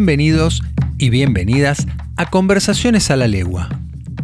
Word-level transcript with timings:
Bienvenidos 0.00 0.62
y 0.96 1.10
bienvenidas 1.10 1.86
a 2.16 2.30
Conversaciones 2.30 3.10
a 3.10 3.16
la 3.16 3.28
Legua, 3.28 3.68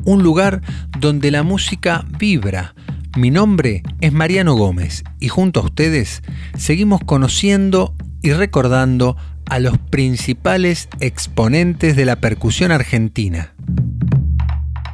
un 0.04 0.22
lugar 0.22 0.62
donde 0.98 1.30
la 1.30 1.42
música 1.42 2.06
vibra. 2.18 2.74
Mi 3.14 3.30
nombre 3.30 3.82
es 4.00 4.10
Mariano 4.10 4.54
Gómez 4.54 5.04
y 5.20 5.28
junto 5.28 5.60
a 5.60 5.64
ustedes 5.64 6.22
seguimos 6.56 7.02
conociendo 7.04 7.94
y 8.22 8.32
recordando 8.32 9.18
a 9.50 9.58
los 9.58 9.76
principales 9.76 10.88
exponentes 11.00 11.94
de 11.94 12.06
la 12.06 12.22
percusión 12.22 12.72
argentina. 12.72 13.54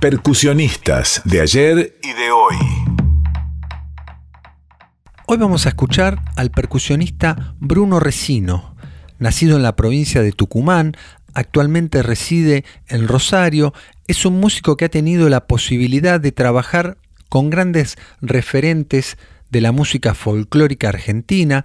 Percusionistas 0.00 1.22
de 1.24 1.42
ayer 1.42 1.96
y 2.02 2.08
de 2.08 2.32
hoy. 2.32 2.56
Hoy 5.28 5.38
vamos 5.38 5.66
a 5.66 5.68
escuchar 5.68 6.20
al 6.34 6.50
percusionista 6.50 7.54
Bruno 7.60 8.00
Resino, 8.00 8.71
nacido 9.22 9.56
en 9.56 9.62
la 9.62 9.76
provincia 9.76 10.22
de 10.22 10.32
Tucumán, 10.32 10.96
actualmente 11.32 12.02
reside 12.02 12.64
en 12.88 13.08
Rosario, 13.08 13.72
es 14.06 14.26
un 14.26 14.38
músico 14.40 14.76
que 14.76 14.84
ha 14.84 14.90
tenido 14.90 15.28
la 15.28 15.46
posibilidad 15.46 16.20
de 16.20 16.32
trabajar 16.32 16.98
con 17.28 17.48
grandes 17.48 17.96
referentes 18.20 19.16
de 19.50 19.60
la 19.60 19.72
música 19.72 20.14
folclórica 20.14 20.88
argentina, 20.88 21.64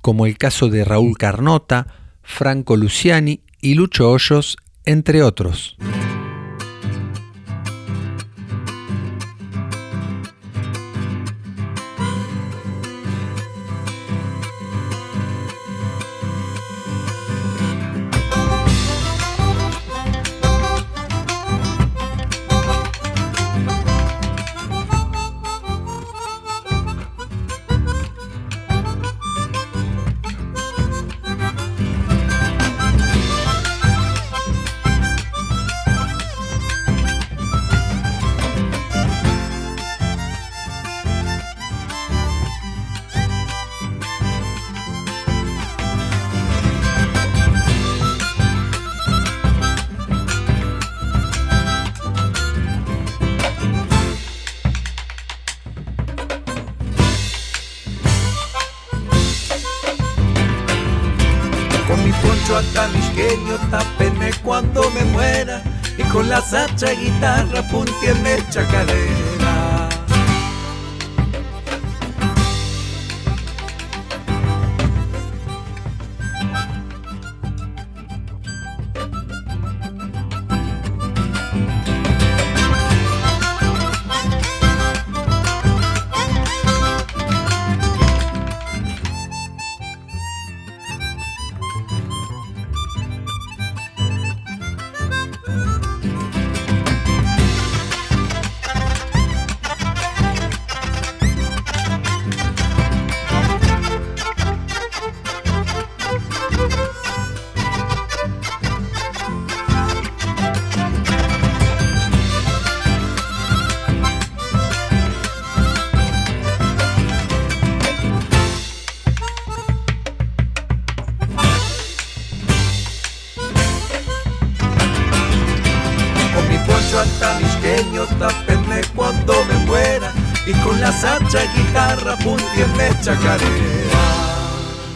como 0.00 0.26
el 0.26 0.38
caso 0.38 0.68
de 0.68 0.84
Raúl 0.84 1.16
Carnota, 1.18 1.86
Franco 2.22 2.76
Luciani 2.76 3.40
y 3.60 3.74
Lucho 3.74 4.10
Hoyos, 4.10 4.56
entre 4.84 5.22
otros. 5.22 5.76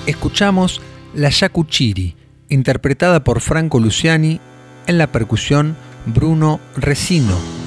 Escuchamos 0.07 0.81
La 1.15 1.29
Yacuchiri, 1.29 2.17
interpretada 2.49 3.25
por 3.25 3.41
Franco 3.41 3.81
Luciani, 3.81 4.41
en 4.87 4.99
la 4.99 5.09
percusión 5.09 5.77
Bruno 6.07 6.61
Resino. 6.77 7.62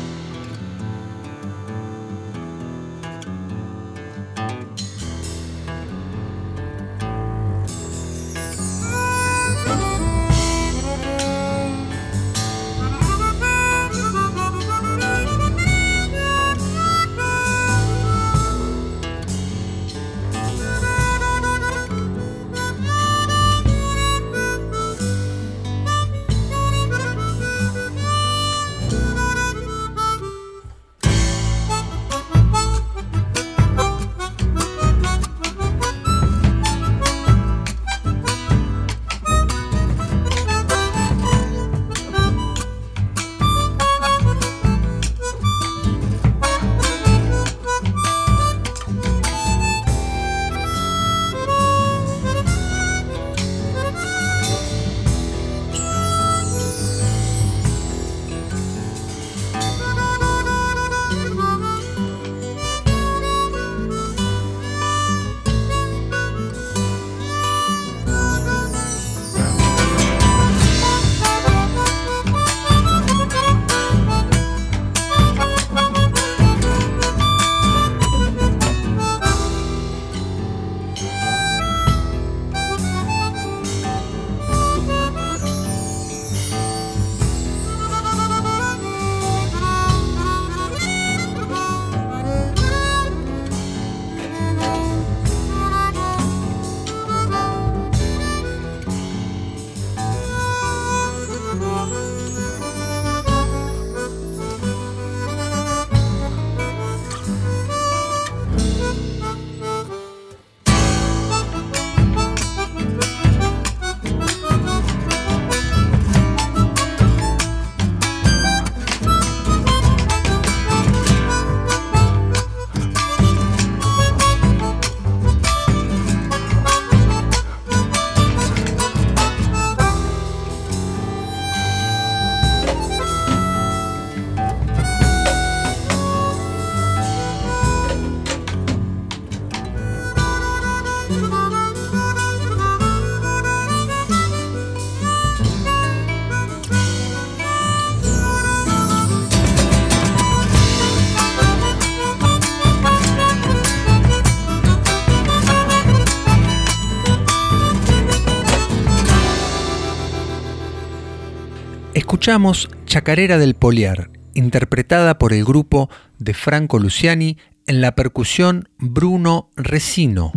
Escuchamos 162.26 162.72
Chacarera 162.88 163.38
del 163.38 163.54
Poliar, 163.54 164.10
interpretada 164.34 165.20
por 165.20 165.32
el 165.32 165.46
grupo 165.46 165.92
de 166.18 166.34
Franco 166.34 166.80
Luciani 166.80 167.38
en 167.68 167.82
la 167.82 167.94
percusión 167.94 168.68
Bruno 168.80 169.52
Resino. 169.56 170.32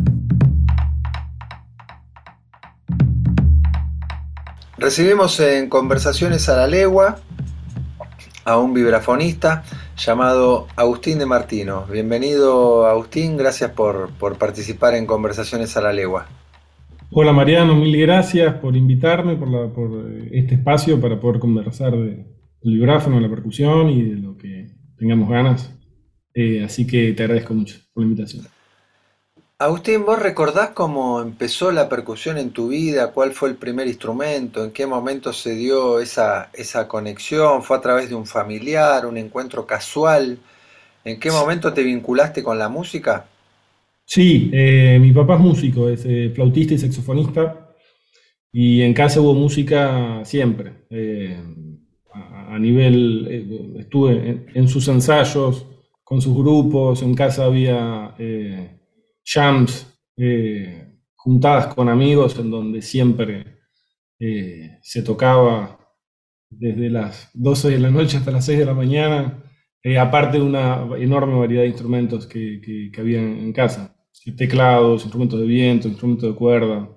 Recibimos 4.76 5.40
en 5.40 5.70
Conversaciones 5.70 6.50
a 6.50 6.56
la 6.56 6.66
Legua 6.66 7.20
a 8.44 8.58
un 8.58 8.74
vibrafonista 8.74 9.64
llamado 9.96 10.68
Agustín 10.76 11.18
de 11.18 11.24
Martino. 11.24 11.86
Bienvenido 11.90 12.86
Agustín, 12.86 13.38
gracias 13.38 13.70
por, 13.70 14.12
participar 14.36 14.94
en 14.94 15.06
Conversaciones 15.06 15.74
a 15.78 15.80
la 15.80 15.94
Legua. 15.94 16.26
Hola 17.10 17.32
Mariano, 17.32 17.74
mil 17.74 17.98
gracias 17.98 18.56
por 18.56 18.76
invitarme, 18.76 19.36
por, 19.36 20.12
este 20.30 20.56
espacio 20.56 21.00
para 21.00 21.18
poder 21.18 21.40
conversar 21.40 21.92
del 21.96 22.26
vibráfono, 22.62 23.18
la 23.18 23.30
percusión 23.30 23.88
y 23.88 24.02
de 24.02 24.16
lo 24.16 24.36
que 24.36 24.76
tengamos 24.98 25.30
ganas. 25.30 25.72
Eh, 26.34 26.62
así 26.62 26.86
que 26.86 27.14
te 27.14 27.22
agradezco 27.22 27.54
mucho 27.54 27.78
por 27.94 28.02
la 28.02 28.10
invitación. 28.10 28.46
Agustín, 29.58 30.04
¿vos 30.04 30.20
recordás 30.20 30.70
cómo 30.70 31.22
empezó 31.22 31.72
la 31.72 31.88
percusión 31.88 32.36
en 32.36 32.50
tu 32.50 32.68
vida? 32.68 33.10
¿Cuál 33.12 33.32
fue 33.32 33.48
el 33.48 33.56
primer 33.56 33.86
instrumento? 33.86 34.62
¿En 34.62 34.70
qué 34.70 34.86
momento 34.86 35.32
se 35.32 35.54
dio 35.54 36.00
esa, 36.00 36.50
esa 36.52 36.88
conexión? 36.88 37.62
¿Fue 37.62 37.78
a 37.78 37.80
través 37.80 38.10
de 38.10 38.16
un 38.16 38.26
familiar, 38.26 39.06
un 39.06 39.16
encuentro 39.16 39.66
casual? 39.66 40.38
¿En 41.04 41.18
qué 41.18 41.30
momento 41.30 41.72
te 41.72 41.82
vinculaste 41.82 42.42
con 42.42 42.58
la 42.58 42.68
música? 42.68 43.24
Sí, 44.10 44.50
eh, 44.54 44.98
mi 45.00 45.12
papá 45.12 45.34
es 45.34 45.40
músico, 45.40 45.88
es 45.88 46.04
eh, 46.06 46.32
flautista 46.34 46.72
y 46.72 46.78
saxofonista, 46.78 47.74
y 48.50 48.80
en 48.80 48.94
casa 48.94 49.20
hubo 49.20 49.34
música 49.34 50.24
siempre. 50.24 50.86
Eh, 50.90 51.36
a, 52.14 52.58
nivel, 52.58 53.76
estuve 53.78 54.46
en, 54.54 54.68
sus 54.68 54.88
ensayos, 54.88 55.66
con 56.02 56.22
sus 56.22 56.34
grupos, 56.34 57.02
en 57.02 57.14
casa 57.14 57.44
había 57.44 58.14
jams, 59.24 59.86
eh, 60.16 60.88
juntadas 61.14 61.74
con 61.74 61.88
amigos 61.88 62.38
en 62.38 62.50
donde 62.50 62.82
siempre 62.82 63.58
eh, 64.18 64.78
se 64.82 65.02
tocaba 65.02 65.78
desde 66.50 66.88
las 66.90 67.30
12 67.34 67.70
de 67.70 67.78
la 67.78 67.90
noche 67.90 68.16
hasta 68.16 68.30
las 68.30 68.46
6 68.46 68.58
de 68.60 68.64
la 68.64 68.74
mañana, 68.74 69.44
eh, 69.82 69.98
aparte 69.98 70.38
de 70.38 70.44
una 70.44 70.88
enorme 70.98 71.38
variedad 71.38 71.62
de 71.62 71.68
instrumentos 71.68 72.26
que, 72.26 72.60
que, 72.92 73.00
había 73.00 73.20
en 73.20 73.52
casa, 73.52 73.96
teclados, 74.36 75.02
instrumentos 75.02 75.40
de 75.40 75.46
viento, 75.46 75.88
instrumentos 75.88 76.30
de 76.30 76.36
cuerda. 76.36 76.88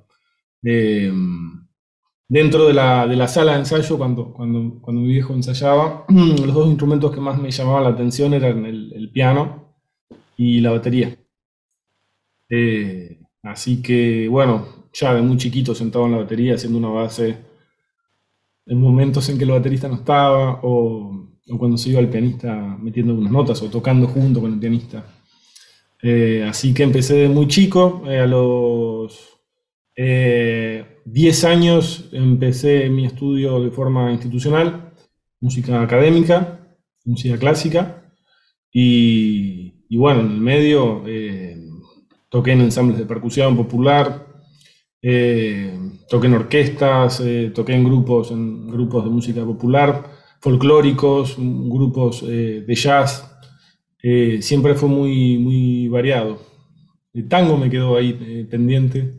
dentro 2.27 2.67
de 2.67 2.73
la, 2.73 3.07
de 3.07 3.15
la, 3.15 3.27
sala 3.27 3.53
de 3.53 3.59
ensayo, 3.59 3.97
cuando, 3.97 4.33
cuando, 4.33 4.79
cuando 4.81 5.01
mi 5.01 5.09
viejo 5.09 5.33
ensayaba, 5.33 6.05
los 6.09 6.53
dos 6.53 6.67
instrumentos 6.67 7.11
que 7.13 7.21
más 7.21 7.39
me 7.39 7.51
llamaban 7.51 7.83
la 7.83 7.89
atención 7.89 8.33
eran 8.33 8.65
el, 8.65 9.11
piano 9.13 9.75
y 10.37 10.61
la 10.61 10.71
batería. 10.71 11.17
Eh, 12.49 13.21
así 13.43 13.81
que, 13.81 14.27
bueno, 14.27 14.81
ya 14.93 15.13
de 15.13 15.21
muy 15.21 15.37
chiquito 15.37 15.73
sentado 15.75 16.05
en 16.05 16.11
la 16.13 16.17
batería 16.19 16.55
haciendo 16.55 16.77
una 16.79 16.89
base 16.89 17.37
en 18.65 18.79
momentos 18.79 19.27
en 19.29 19.37
que 19.37 19.43
el 19.43 19.51
baterista 19.51 19.87
no 19.87 19.95
estaba 19.95 20.59
o, 20.63 21.27
cuando 21.57 21.77
se 21.77 21.89
iba 21.89 21.99
el 21.99 22.09
pianista 22.09 22.77
metiendo 22.79 23.13
unas 23.13 23.31
notas 23.31 23.61
o 23.61 23.69
tocando 23.69 24.07
junto 24.07 24.39
con 24.41 24.53
el 24.53 24.59
pianista. 24.59 25.03
Eh, 26.03 26.45
así 26.47 26.73
que 26.73 26.83
empecé 26.83 27.15
de 27.15 27.29
muy 27.29 27.47
chico, 27.47 28.03
eh, 28.07 28.19
a 28.19 28.25
los 28.25 29.27
10 29.95 31.43
años 31.43 32.09
empecé 32.11 32.89
mi 32.89 33.05
estudio 33.05 33.61
de 33.61 33.71
forma 33.71 34.11
institucional, 34.11 34.93
música 35.39 35.81
académica, 35.81 36.59
música 37.05 37.37
clásica, 37.37 38.11
y, 38.73 39.95
bueno, 39.95 40.21
en 40.21 40.31
el 40.31 40.39
medio 40.39 41.03
toqué 42.29 42.53
en 42.53 42.61
ensambles 42.61 42.97
de 42.97 43.05
percusión 43.05 43.55
popular, 43.55 44.25
eh, 45.01 45.77
toqué 46.07 46.27
en 46.27 46.33
orquestas, 46.35 47.21
eh, 47.21 47.51
toqué 47.53 47.73
en 47.73 47.83
grupos, 47.83 48.31
en 48.31 48.67
grupos 48.69 49.03
de 49.03 49.09
música 49.09 49.43
popular, 49.43 50.03
folclóricos, 50.39 51.35
grupos 51.37 52.23
eh, 52.23 52.63
de 52.65 52.75
jazz. 52.75 53.30
Siempre 54.01 54.75
fue 54.75 54.89
muy, 54.89 55.37
muy 55.37 55.87
variado. 55.87 56.41
El 57.13 57.27
tango 57.27 57.57
me 57.57 57.69
quedó 57.69 57.97
ahí 57.97 58.47
pendiente. 58.49 59.13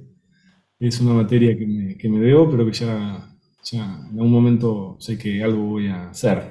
Es 0.78 1.00
una 1.00 1.14
materia 1.14 1.56
que 1.56 1.66
me, 1.66 1.96
que 1.96 2.08
me 2.08 2.18
debo, 2.18 2.50
pero 2.50 2.66
que 2.66 2.72
ya, 2.72 3.36
ya 3.64 3.84
en 4.10 4.18
algún 4.18 4.32
momento 4.32 4.96
sé 4.98 5.16
que 5.16 5.42
algo 5.42 5.62
voy 5.64 5.88
a 5.88 6.10
hacer. 6.10 6.48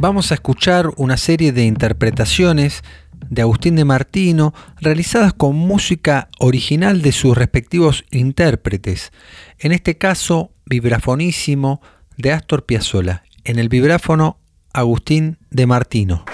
vamos 0.00 0.30
a 0.30 0.34
escuchar 0.34 0.90
una 0.96 1.18
serie 1.18 1.52
de 1.52 1.66
interpretaciones 1.66 2.82
de 3.28 3.42
Agustín 3.42 3.76
de 3.76 3.84
Martino 3.84 4.54
realizadas 4.80 5.34
con 5.34 5.54
música 5.54 6.28
original 6.38 7.02
de 7.02 7.12
sus 7.12 7.36
respectivos 7.36 8.04
intérpretes. 8.10 9.12
En 9.58 9.72
este 9.72 9.98
caso, 9.98 10.52
vibrafonísimo 10.64 11.82
de 12.16 12.32
Astor 12.32 12.64
Piazzolla. 12.64 13.24
En 13.44 13.58
el 13.58 13.68
vibráfono, 13.68 14.38
Agustín 14.72 15.38
de 15.50 15.66
Martino. 15.66 16.24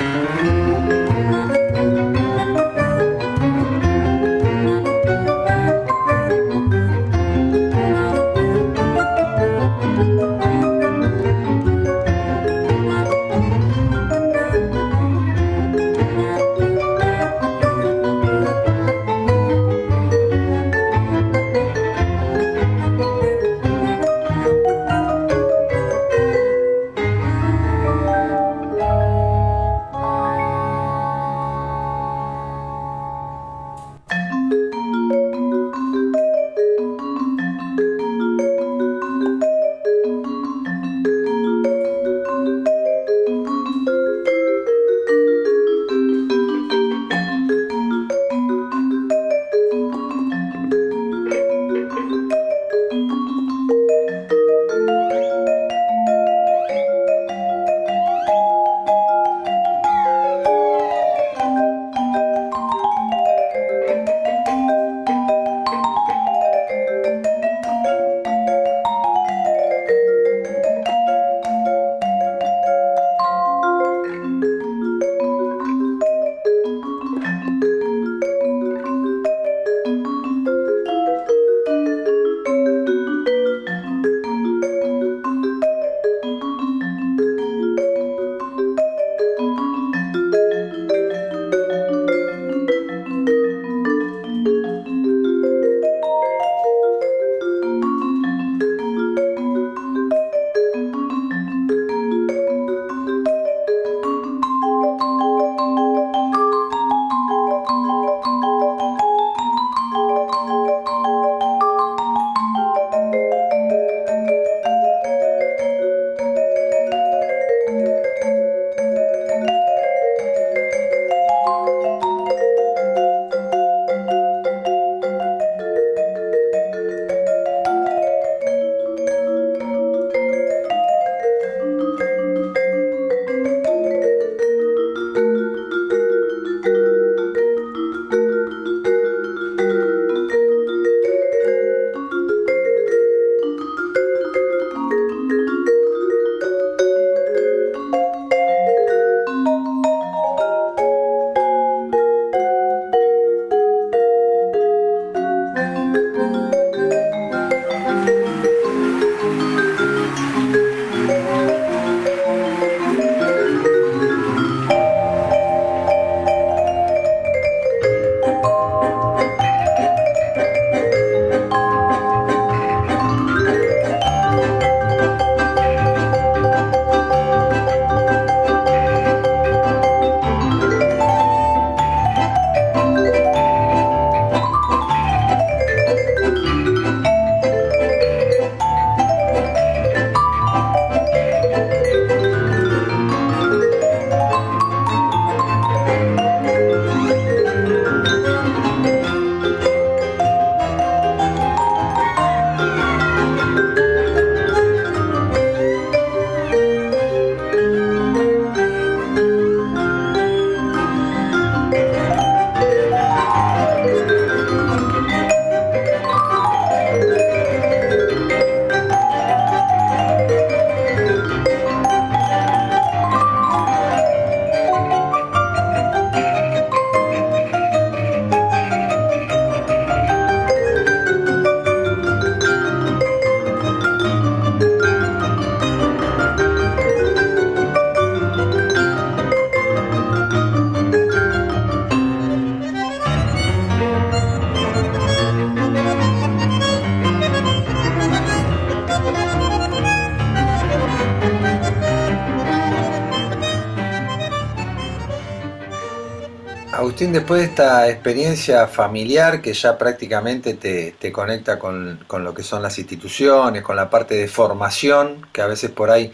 Después 257.26 257.40
de 257.40 257.46
esta 257.48 257.90
experiencia 257.90 258.68
familiar 258.68 259.42
que 259.42 259.52
ya 259.52 259.76
prácticamente 259.76 260.54
te, 260.54 261.10
conecta 261.10 261.58
con, 261.58 261.98
lo 262.08 262.32
que 262.32 262.44
son 262.44 262.62
las 262.62 262.78
instituciones, 262.78 263.64
con 263.64 263.74
la 263.74 263.90
parte 263.90 264.14
de 264.14 264.28
formación, 264.28 265.26
que 265.32 265.42
a 265.42 265.48
veces 265.48 265.72
por 265.72 265.90
ahí 265.90 266.12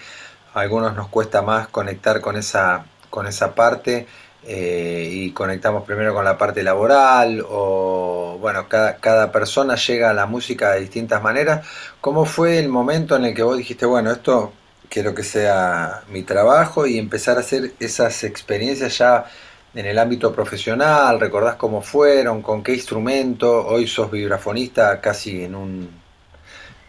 a 0.54 0.60
algunos 0.60 0.96
nos 0.96 1.08
cuesta 1.08 1.42
más 1.42 1.68
conectar 1.68 2.22
con 2.22 2.36
esa, 2.36 2.86
con 3.10 3.26
esa 3.26 3.54
parte 3.54 4.06
eh, 4.44 5.06
y 5.12 5.32
conectamos 5.32 5.84
primero 5.84 6.14
con 6.14 6.24
la 6.24 6.38
parte 6.38 6.62
laboral 6.62 7.44
o 7.46 8.38
bueno, 8.40 8.66
cada, 8.70 8.96
cada 8.96 9.30
persona 9.32 9.76
llega 9.76 10.08
a 10.08 10.14
la 10.14 10.24
música 10.24 10.72
de 10.72 10.80
distintas 10.80 11.22
maneras. 11.22 11.66
¿Cómo 12.00 12.24
fue 12.24 12.58
el 12.58 12.70
momento 12.70 13.16
en 13.16 13.26
el 13.26 13.34
que 13.34 13.42
vos 13.42 13.58
dijiste, 13.58 13.84
bueno, 13.84 14.10
esto 14.12 14.54
quiero 14.88 15.14
que 15.14 15.24
sea 15.24 16.04
mi 16.08 16.22
trabajo 16.22 16.86
y 16.86 16.96
empezar 16.96 17.36
a 17.36 17.40
hacer 17.40 17.74
esas 17.80 18.24
experiencias 18.24 18.96
ya 18.96 19.26
en 19.74 19.86
el 19.86 19.98
ámbito 19.98 20.32
profesional? 20.32 21.20
¿Recordás 21.20 21.56
cómo 21.56 21.82
fueron? 21.82 22.42
¿Con 22.42 22.62
qué 22.62 22.74
instrumento? 22.74 23.66
Hoy 23.66 23.86
sos 23.86 24.10
vibrafonista 24.10 25.00
casi 25.00 25.44
en 25.44 25.54
un, 25.54 25.88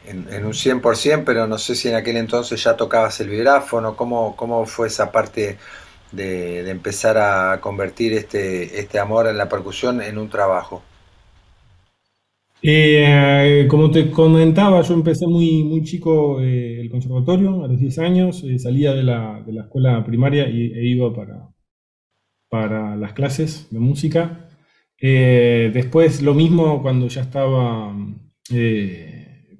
en, 0.05 0.45
un 0.45 0.53
100%, 0.53 1.23
pero 1.25 1.47
no 1.47 1.57
sé 1.57 1.75
si 1.75 1.89
en 1.89 1.95
aquel 1.95 2.17
entonces 2.17 2.63
ya 2.63 2.75
tocabas 2.75 3.19
el 3.21 3.29
vibráfono. 3.29 3.95
¿Cómo, 3.95 4.35
cómo 4.35 4.65
fue 4.65 4.87
esa 4.87 5.11
parte 5.11 5.57
de, 6.11 6.69
empezar 6.69 7.17
a 7.17 7.59
convertir 7.61 8.13
este, 8.13 8.79
este 8.79 8.99
amor 8.99 9.27
en 9.27 9.37
la 9.37 9.49
percusión 9.49 10.01
en 10.01 10.17
un 10.17 10.29
trabajo? 10.29 10.83
Eh, 12.65 13.67
como 13.69 13.91
te 13.91 14.09
comentaba, 14.09 14.81
yo 14.81 14.93
empecé 14.93 15.27
muy, 15.27 15.65
muy 15.65 15.83
chico 15.83 16.39
eh, 16.41 16.79
el 16.79 16.89
conservatorio, 16.89 17.65
a 17.65 17.67
los 17.67 17.77
10 17.77 17.99
años, 17.99 18.41
eh, 18.45 18.57
salía 18.57 18.93
de 18.93 19.03
la, 19.03 19.43
de 19.45 19.51
la, 19.51 19.63
escuela 19.63 20.01
primaria 20.05 20.47
y, 20.47 20.71
e 20.71 20.85
iba 20.85 21.13
para, 21.13 21.49
para 22.53 22.95
las 22.95 23.13
clases 23.13 23.67
de 23.71 23.79
música. 23.79 24.47
después 24.99 26.21
lo 26.21 26.35
mismo 26.35 26.81
cuando 26.83 27.07
ya 27.07 27.21
estaba, 27.21 27.91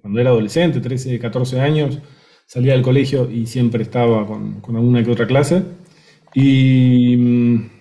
cuando 0.01 0.19
era 0.19 0.29
adolescente, 0.29 0.79
13, 0.79 1.17
14 1.17 1.59
años, 1.59 2.00
salía 2.45 2.73
del 2.73 2.83
colegio 2.83 3.29
y 3.31 3.47
siempre 3.47 3.81
estaba 3.81 4.27
con, 4.27 4.62
con 4.62 4.75
alguna 4.75 5.03
que 5.03 5.12
otra 5.12 5.25
clase. 5.25 5.63
Y 6.35 7.17
mm, 7.17 7.73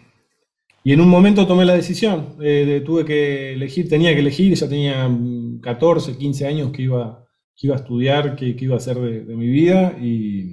y 0.84 0.92
en 0.92 1.00
un 1.00 1.08
momento 1.08 1.46
tomé 1.46 1.64
la 1.64 1.74
decisión, 1.74 2.36
eh, 2.42 2.82
tuve 2.84 3.04
que 3.04 3.52
elegir, 3.52 3.88
tenía 3.88 4.12
que 4.14 4.20
elegir, 4.20 4.54
ya 4.54 4.68
tenía 4.68 5.08
14, 5.60 6.12
mm, 6.12 6.16
15 6.16 6.46
años 6.46 6.72
que 6.72 6.82
iba, 6.82 7.24
que 7.54 7.68
iba 7.68 7.76
a 7.76 7.78
estudiar, 7.78 8.34
qué 8.34 8.56
iba 8.58 8.74
a 8.74 8.78
hacer 8.78 8.98
de, 8.98 9.36
mi 9.36 9.48
vida 9.48 9.96
y, 10.00 10.50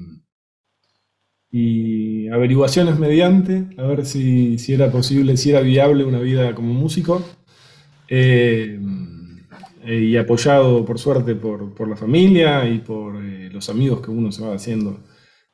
y, 1.51 2.27
averiguaciones 2.29 2.99
mediante, 2.99 3.65
a 3.77 3.83
ver 3.83 4.05
si, 4.05 4.57
era 4.67 4.91
posible, 4.91 5.37
si 5.37 5.51
era 5.51 5.61
viable 5.61 6.03
una 6.05 6.19
vida 6.19 6.53
como 6.55 6.73
músico. 6.73 7.23
Eh, 8.07 8.79
eh, 9.83 9.99
y 10.01 10.17
apoyado 10.17 10.83
por 10.85 10.99
suerte 10.99 11.35
por, 11.35 11.87
la 11.87 11.95
familia 11.95 12.67
y 12.67 12.79
por 12.79 13.15
los 13.15 13.69
amigos 13.69 14.01
que 14.01 14.11
uno 14.11 14.31
se 14.31 14.43
va 14.43 14.55
haciendo 14.55 14.99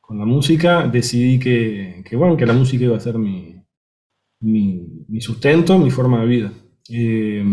con 0.02 0.18
la 0.18 0.26
música, 0.26 0.88
decidí 0.88 1.40
que, 1.40 2.04
que, 2.08 2.16
bueno, 2.16 2.36
que 2.38 2.46
la 2.46 2.54
música 2.54 2.86
iba 2.86 2.98
a 2.98 3.00
ser 3.00 3.18
mi, 3.18 3.56
mi, 4.42 5.22
sustento, 5.22 5.78
mi 5.78 5.92
forma 5.92 6.22
de 6.22 6.28
vida. 6.28 6.54
Eh, 6.90 7.44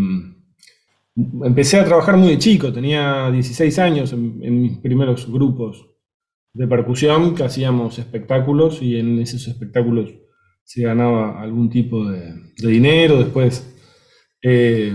empecé 1.45 1.79
a 1.79 1.85
trabajar 1.85 2.17
muy 2.17 2.31
de 2.31 2.39
chico, 2.39 2.73
tenía 2.73 3.31
16 3.31 3.79
años 3.79 4.13
en, 4.13 4.63
mis 4.63 4.79
primeros 4.79 5.31
grupos 5.31 5.89
de 6.55 6.67
percusión 6.67 7.35
que 7.35 7.45
hacíamos 7.45 7.99
espectáculos 7.99 8.83
y 8.83 8.99
en 8.99 9.19
esos 9.19 9.49
espectáculos 9.49 10.13
se 10.65 10.83
ganaba 10.83 11.41
algún 11.41 11.71
tipo 11.71 12.09
de, 12.11 12.35
dinero. 12.57 13.19
Después, 13.19 13.75
eh, 14.43 14.95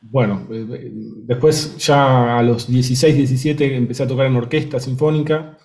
bueno, 0.00 0.46
eh, 0.50 0.92
después 1.24 1.76
ya 1.78 2.38
a 2.38 2.42
los 2.42 2.68
16, 2.68 3.16
17 3.16 3.76
empecé 3.76 4.04
a 4.04 4.08
tocar 4.08 4.26
en 4.26 4.36
orquesta 4.36 4.80
sinfónica, 4.80 5.58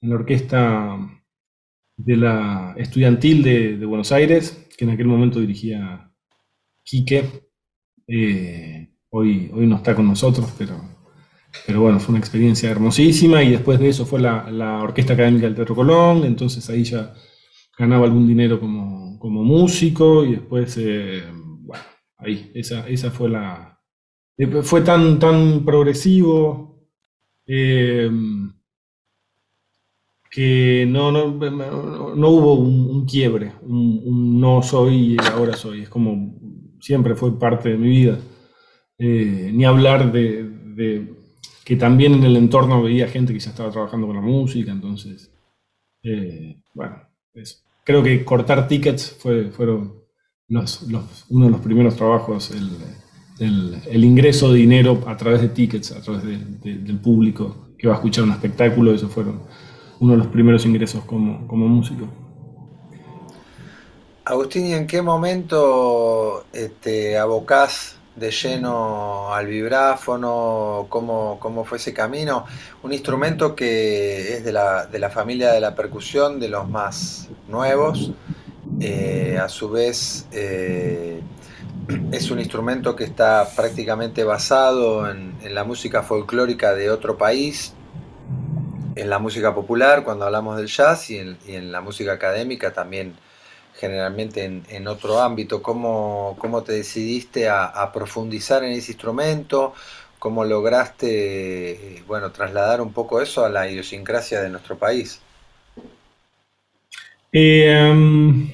en 0.00 0.10
la 0.10 0.16
orquesta 0.16 0.98
de 1.96 2.16
la 2.16 2.74
estudiantil 2.76 3.42
de, 3.42 3.84
Buenos 3.86 4.12
Aires, 4.12 4.68
que 4.76 4.84
en 4.84 4.92
aquel 4.92 5.06
momento 5.06 5.40
dirigía 5.40 6.12
Quique. 6.84 7.48
Eh, 8.06 8.88
hoy, 9.10 9.50
hoy 9.52 9.66
no 9.66 9.76
está 9.76 9.94
con 9.94 10.06
nosotros, 10.06 10.54
pero, 10.56 10.95
pero 11.64 11.80
bueno, 11.80 12.00
fue 12.00 12.12
una 12.12 12.18
experiencia 12.18 12.70
hermosísima 12.70 13.42
y 13.42 13.50
después 13.50 13.78
de 13.78 13.88
eso 13.88 14.04
fue 14.04 14.20
la, 14.20 14.80
Orquesta 14.82 15.14
Académica 15.14 15.46
del 15.46 15.54
Teatro 15.54 15.74
Colón, 15.74 16.24
entonces 16.24 16.68
ahí 16.68 16.84
ya 16.84 17.14
ganaba 17.78 18.04
algún 18.04 18.26
dinero 18.26 18.60
como, 18.60 19.06
músico 19.20 20.24
y 20.24 20.32
después, 20.32 20.76
eh, 20.78 21.24
bueno, 21.32 21.82
ahí, 22.18 22.52
esa, 22.54 22.88
esa 22.88 23.10
fue 23.10 23.28
la... 23.28 23.80
Eh, 24.38 24.62
fue 24.62 24.82
tan, 24.82 25.18
tan 25.18 25.64
progresivo 25.64 26.86
que 30.36 30.86
no, 30.88 31.10
no, 31.10 32.14
no 32.14 32.28
hubo 32.28 32.54
un, 32.54 33.06
quiebre, 33.06 33.52
un, 33.62 34.40
no 34.40 34.62
soy 34.62 35.14
y 35.14 35.16
ahora 35.32 35.54
soy, 35.54 35.82
es 35.82 35.88
como 35.88 36.36
siempre 36.80 37.14
fue 37.14 37.38
parte 37.38 37.70
de 37.70 37.78
mi 37.78 37.88
vida. 37.88 38.18
Eh, 38.98 39.50
ni 39.52 39.64
hablar 39.64 40.12
de, 40.12 41.16
que 41.66 41.74
también 41.74 42.14
en 42.14 42.22
el 42.22 42.36
entorno 42.36 42.80
veía 42.80 43.08
gente 43.08 43.32
que 43.32 43.40
ya 43.40 43.50
estaba 43.50 43.72
trabajando 43.72 44.06
con 44.06 44.14
la 44.14 44.22
música, 44.22 44.70
entonces, 44.70 45.32
eh, 46.00 46.62
bueno, 46.72 46.96
creo 47.82 48.04
que 48.04 48.24
cortar 48.24 48.68
tickets 48.68 49.16
fue, 49.18 49.50
fueron 49.50 50.04
uno 50.48 51.44
de 51.44 51.50
los 51.50 51.60
primeros 51.60 51.96
trabajos, 51.96 52.52
el, 53.40 53.82
el, 53.84 54.04
ingreso 54.04 54.52
de 54.52 54.60
dinero 54.60 55.02
a 55.08 55.16
través 55.16 55.40
de 55.40 55.48
tickets, 55.48 55.90
a 55.90 56.00
través 56.00 56.22
del 56.22 57.00
público 57.00 57.72
que 57.76 57.88
va 57.88 57.94
a 57.94 57.96
escuchar 57.96 58.22
un 58.22 58.30
espectáculo, 58.30 58.94
eso 58.94 59.08
fueron 59.08 59.40
uno 59.98 60.12
de 60.12 60.18
los 60.18 60.28
primeros 60.28 60.64
ingresos 60.66 61.02
como, 61.04 61.48
como 61.48 61.66
músico. 61.66 62.06
Agustín, 64.24 64.66
¿y 64.66 64.74
en 64.74 64.86
qué 64.86 65.02
momento 65.02 66.46
te 66.52 66.66
este, 66.66 67.18
abocás 67.18 67.96
de 68.16 68.30
lleno 68.30 69.32
al 69.32 69.46
vibráfono? 69.46 70.86
¿Cómo, 70.88 71.38
¿Cómo, 71.38 71.64
fue 71.64 71.78
ese 71.78 71.94
camino? 71.94 72.46
Un 72.82 72.92
instrumento 72.92 73.54
que 73.54 74.34
es 74.34 74.44
de 74.44 74.52
la, 74.52 74.86
de 74.86 74.98
la 74.98 75.10
familia 75.10 75.52
de 75.52 75.60
la 75.60 75.74
percusión, 75.74 76.40
de 76.40 76.48
los 76.48 76.68
más 76.68 77.28
nuevos. 77.48 78.10
Eh, 78.80 79.38
a 79.40 79.48
su 79.48 79.70
vez, 79.70 80.26
eh, 80.32 81.20
es 82.10 82.30
un 82.30 82.40
instrumento 82.40 82.96
que 82.96 83.04
está 83.04 83.48
prácticamente 83.54 84.24
basado 84.24 85.10
en, 85.10 85.34
en 85.42 85.54
la 85.54 85.64
música 85.64 86.02
folclórica 86.02 86.74
de 86.74 86.90
otro 86.90 87.16
país, 87.16 87.74
en 88.96 89.10
la 89.10 89.18
música 89.18 89.54
popular 89.54 90.02
cuando 90.02 90.24
hablamos 90.24 90.56
del 90.56 90.66
jazz 90.66 91.10
y 91.10 91.18
en, 91.18 91.70
la 91.70 91.80
música 91.80 92.12
académica 92.12 92.72
también 92.72 93.14
generalmente 93.78 94.44
en, 94.44 94.88
otro 94.88 95.20
ámbito. 95.20 95.62
¿Cómo, 95.62 96.36
cómo 96.38 96.62
te 96.62 96.72
decidiste 96.72 97.48
a, 97.48 97.90
profundizar 97.92 98.64
en 98.64 98.72
ese 98.72 98.92
instrumento? 98.92 99.74
¿Cómo 100.18 100.44
lograste 100.44 102.02
bueno, 102.06 102.32
trasladar 102.32 102.80
un 102.80 102.92
poco 102.92 103.20
eso 103.20 103.44
a 103.44 103.48
la 103.48 103.70
idiosincrasia 103.70 104.40
de 104.40 104.50
nuestro 104.50 104.78
país? 104.78 105.20
Eh, 107.32 108.48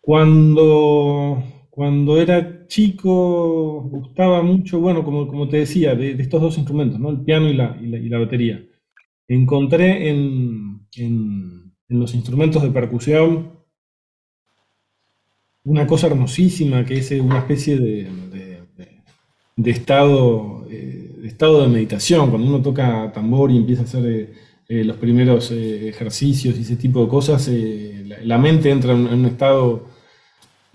cuando 0.00 1.42
cuando 1.80 2.20
era 2.20 2.66
chico 2.66 3.80
gustaba 3.84 4.42
mucho, 4.42 4.80
bueno, 4.80 5.02
como, 5.02 5.26
como 5.26 5.48
te 5.48 5.56
decía, 5.56 5.94
de, 5.94 6.10
estos 6.10 6.42
dos 6.42 6.58
instrumentos, 6.58 7.00
¿no? 7.00 7.08
el 7.08 7.22
piano 7.22 7.48
y 7.48 7.54
la, 7.54 7.74
y 7.80 8.08
la, 8.08 8.18
batería. 8.18 8.62
Encontré 9.26 10.10
en, 10.10 10.86
en, 10.94 11.49
los 11.90 12.14
instrumentos 12.14 12.62
de 12.62 12.70
percusión 12.70 13.60
una 15.64 15.86
cosa 15.86 16.06
hermosísima 16.06 16.84
que 16.84 16.98
es 16.98 17.10
una 17.12 17.38
especie 17.38 17.78
de, 17.78 18.08
de, 19.56 19.70
estado, 19.70 20.66
eh, 20.70 21.16
de 21.18 21.28
estado 21.28 21.62
de 21.62 21.68
meditación. 21.68 22.30
Cuando 22.30 22.48
uno 22.48 22.62
toca 22.62 23.12
tambor 23.12 23.50
y 23.50 23.58
empieza 23.58 23.82
a 23.82 23.84
hacer 23.84 24.06
eh, 24.06 24.32
eh, 24.68 24.84
los 24.84 24.96
primeros 24.96 25.50
ejercicios 25.50 26.56
y 26.56 26.62
ese 26.62 26.76
tipo 26.76 27.02
de 27.02 27.08
cosas, 27.08 27.50
la, 28.24 28.38
mente 28.38 28.70
entra 28.70 28.92
en 28.92 29.06
un 29.06 29.26
estado 29.26 29.86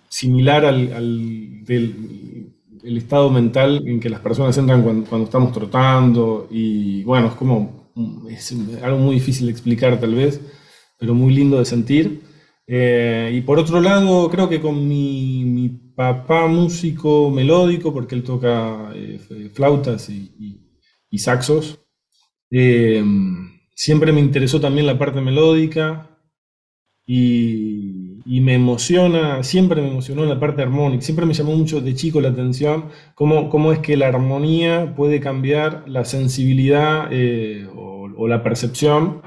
similar 0.07 0.65
al, 0.65 1.63
del, 1.65 2.53
el 2.83 2.97
estado 2.97 3.29
mental 3.31 3.83
en 3.87 3.99
que 3.99 4.09
las 4.09 4.19
personas 4.19 4.57
entran 4.57 4.83
cuando, 4.83 5.23
estamos 5.23 5.51
trotando 5.51 6.47
y 6.51 7.03
bueno, 7.03 7.27
es 7.27 7.33
como 7.33 7.85
es 8.29 8.53
algo 8.83 8.99
muy 8.99 9.15
difícil 9.15 9.47
de 9.47 9.53
explicar 9.53 9.99
tal 9.99 10.13
vez, 10.13 10.41
pero 10.97 11.13
muy 11.13 11.33
lindo 11.33 11.59
de 11.59 11.65
sentir. 11.65 12.21
Eh, 12.67 13.31
y 13.33 13.41
por 13.41 13.59
otro 13.59 13.79
lado, 13.81 14.29
creo 14.29 14.49
que 14.49 14.61
con 14.61 14.87
mi, 14.87 15.81
papá 15.95 16.47
músico 16.47 17.29
melódico, 17.31 17.93
porque 17.93 18.15
él 18.15 18.23
toca 18.23 18.91
eh, 18.93 19.19
flautas 19.53 20.09
y, 20.09 20.61
saxos, 21.17 21.79
eh, 22.51 23.01
siempre 23.73 24.11
me 24.11 24.19
interesó 24.19 24.59
también 24.59 24.85
la 24.87 24.99
parte 24.99 25.21
melódica 25.21 26.09
y, 27.05 28.21
y 28.25 28.41
me 28.41 28.55
emociona, 28.55 29.43
siempre 29.43 29.81
me 29.81 29.89
emocionó 29.89 30.25
la 30.25 30.39
parte 30.39 30.61
armónica, 30.63 31.01
siempre 31.03 31.25
me 31.25 31.33
llamó 31.33 31.55
mucho 31.55 31.79
de 31.79 31.95
chico 31.95 32.19
la 32.19 32.29
atención 32.29 32.89
cómo, 33.13 33.49
cómo 33.49 33.71
es 33.71 33.79
que 33.79 33.95
la 33.95 34.07
armonía 34.07 34.93
puede 34.97 35.21
cambiar 35.21 35.85
la 35.87 36.03
sensibilidad 36.03 37.09
o, 37.75 38.27
la 38.27 38.43
percepción 38.43 39.21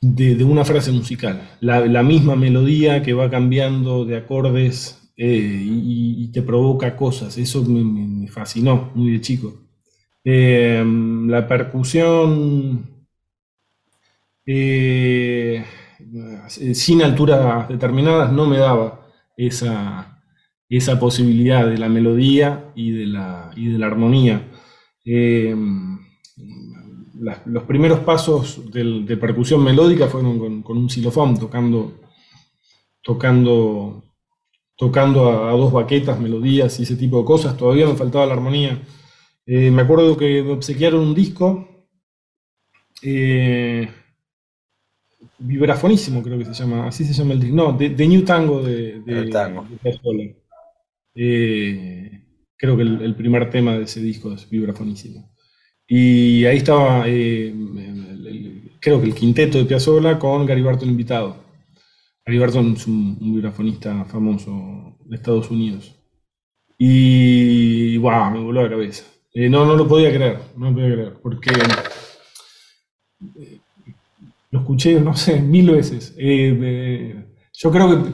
de, 0.00 0.44
una 0.44 0.64
frase 0.64 0.92
musical. 0.92 1.56
La, 1.60 2.02
misma 2.02 2.36
melodía 2.36 3.02
que 3.02 3.12
va 3.12 3.30
cambiando 3.30 4.04
de 4.04 4.16
acordes 4.16 5.12
eh, 5.16 5.62
y, 5.62 6.30
te 6.32 6.42
provoca 6.42 6.96
cosas, 6.96 7.36
eso 7.38 7.62
me, 7.64 8.28
fascinó 8.28 8.90
muy 8.94 9.12
de 9.12 9.20
chico. 9.20 9.54
Eh, 10.24 10.84
la 11.26 11.46
percusión... 11.46 12.86
Eh, 14.46 15.64
sin 16.72 17.02
alturas 17.02 17.68
determinadas 17.68 18.32
no 18.32 18.46
me 18.46 18.58
daba 18.58 19.06
esa, 19.36 20.22
esa 20.68 20.98
posibilidad 20.98 21.66
de 21.66 21.78
la 21.78 21.88
melodía 21.88 22.72
y 22.74 22.90
de 22.90 23.06
la, 23.06 23.50
y 23.54 23.68
de 23.68 23.78
la 23.78 23.86
armonía. 23.86 24.48
Los 27.46 27.64
primeros 27.64 28.00
pasos 28.00 28.70
de 28.72 29.16
percusión 29.16 29.62
melódica 29.62 30.08
fueron 30.08 30.62
con, 30.62 30.78
un 30.78 30.88
xilofón, 30.88 31.38
tocando, 31.38 32.00
tocando, 33.02 34.04
tocando 34.76 35.48
a, 35.48 35.52
dos 35.52 35.72
baquetas, 35.72 36.18
melodías 36.18 36.78
y 36.80 36.84
ese 36.84 36.96
tipo 36.96 37.18
de 37.18 37.24
cosas. 37.24 37.56
Todavía 37.56 37.86
me 37.86 37.94
faltaba 37.94 38.26
la 38.26 38.34
armonía. 38.34 38.82
Eh, 39.46 39.70
me 39.70 39.82
acuerdo 39.82 40.16
que 40.16 40.42
me 40.42 40.52
obsequiaron 40.52 41.00
un 41.00 41.14
disco 41.14 41.66
vibrafonísimo, 45.38 46.22
creo 46.22 46.38
que 46.38 46.44
se 46.44 46.54
llama, 46.54 46.86
así 46.86 47.04
se 47.04 47.12
llama 47.12 47.34
el 47.34 47.40
disco. 47.40 47.56
No, 47.56 47.72
de, 47.72 48.08
New 48.08 48.24
Tango 48.24 48.62
de, 48.62 49.00
de, 49.00 49.30
eh, 51.14 52.24
creo 52.56 52.76
que 52.76 52.82
el, 52.82 53.14
primer 53.16 53.50
tema 53.50 53.76
de 53.76 53.84
ese 53.84 54.00
disco 54.00 54.32
es 54.32 54.48
vibrafonísimo. 54.48 55.32
Y 55.92 56.44
ahí 56.44 56.58
estaba, 56.58 57.02
eh, 57.08 57.52
creo 58.78 59.00
que 59.00 59.08
el 59.08 59.14
quinteto 59.14 59.58
de 59.58 59.64
Piazzolla 59.64 60.20
con 60.20 60.46
Gary 60.46 60.62
Barton 60.62 60.88
invitado. 60.88 61.34
Gary 62.24 62.38
Barton 62.38 62.74
es 62.74 62.86
un, 62.86 63.18
vibrafonista 63.18 64.04
famoso 64.04 64.96
de 65.04 65.16
Estados 65.16 65.50
Unidos. 65.50 65.96
Y, 66.78 67.96
wow, 67.96 68.30
me 68.30 68.38
voló 68.38 68.62
la 68.62 68.70
cabeza. 68.70 69.04
Eh, 69.34 69.48
no, 69.50 69.66
no 69.66 69.74
lo 69.74 69.88
podía 69.88 70.14
creer, 70.14 70.38
no 70.56 70.70
lo 70.70 70.76
podía 70.76 70.92
creer, 70.92 71.14
porque 71.20 71.50
lo 74.52 74.60
escuché, 74.60 75.00
no 75.00 75.16
sé, 75.16 75.40
mil 75.40 75.72
veces. 75.72 76.14
Eh, 76.16 77.16
yo 77.52 77.70
creo 77.72 77.88
que 78.04 78.12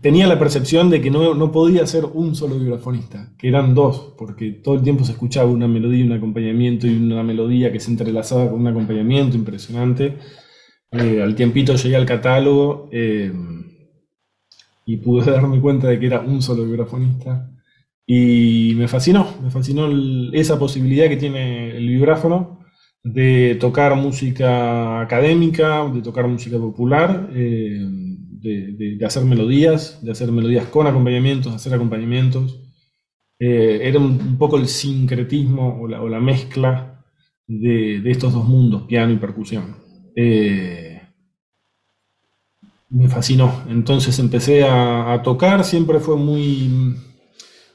tenía 0.00 0.26
la 0.26 0.38
percepción 0.38 0.88
de 0.88 1.00
que 1.00 1.10
no, 1.10 1.52
podía 1.52 1.86
ser 1.86 2.04
un 2.06 2.34
solo 2.34 2.58
vibrafonista, 2.58 3.32
que 3.38 3.48
eran 3.48 3.74
dos, 3.74 4.14
porque 4.16 4.52
todo 4.52 4.76
el 4.76 4.82
tiempo 4.82 5.04
se 5.04 5.12
escuchaba 5.12 5.50
una 5.50 5.68
melodía, 5.68 6.04
un 6.04 6.12
acompañamiento 6.12 6.86
y 6.86 6.96
una 6.96 7.22
melodía 7.22 7.70
que 7.70 7.80
se 7.80 7.90
entrelazaba 7.90 8.50
con 8.50 8.60
un 8.60 8.68
acompañamiento 8.68 9.36
impresionante. 9.36 10.16
Eh, 10.92 11.22
al 11.22 11.34
tiempito 11.34 11.74
llegué 11.76 11.96
al 11.96 12.06
catálogo 12.06 12.88
eh, 12.90 13.32
y 14.86 14.96
pude 14.96 15.30
darme 15.30 15.60
cuenta 15.60 15.88
de 15.88 16.00
que 16.00 16.06
era 16.06 16.20
un 16.20 16.40
solo 16.42 16.64
vibrafonista. 16.64 17.50
Y 18.06 18.74
me 18.76 18.88
fascinó, 18.88 19.36
me 19.42 19.50
fascinó 19.50 19.88
esa 20.32 20.58
posibilidad 20.58 21.08
que 21.08 21.16
tiene 21.16 21.76
el 21.76 21.86
vibráfono 21.86 22.60
de 23.02 23.56
tocar 23.60 23.94
música 23.94 25.00
académica, 25.00 25.86
de 25.88 26.02
tocar 26.02 26.26
música 26.26 26.58
popular, 26.58 27.30
eh, 27.34 27.86
de, 28.40 28.98
hacer 29.04 29.24
melodías, 29.24 29.98
de 30.02 30.12
hacer 30.12 30.32
melodías 30.32 30.66
con 30.66 30.86
acompañamientos, 30.86 31.54
hacer 31.54 31.74
acompañamientos. 31.74 32.60
Eh, 33.38 33.80
era 33.82 33.98
un, 33.98 34.36
poco 34.38 34.56
el 34.58 34.68
sincretismo 34.68 35.80
o 35.80 35.88
la, 36.08 36.20
mezcla 36.20 37.04
de, 37.46 38.02
estos 38.10 38.32
dos 38.32 38.46
mundos, 38.46 38.82
piano 38.84 39.12
y 39.12 39.16
percusión. 39.16 39.76
Eh, 40.16 41.00
me 42.90 43.08
fascinó. 43.08 43.64
Entonces 43.68 44.18
empecé 44.18 44.64
a, 44.64 45.20
tocar, 45.22 45.64
siempre 45.64 46.00
fue 46.00 46.16
muy, 46.16 46.96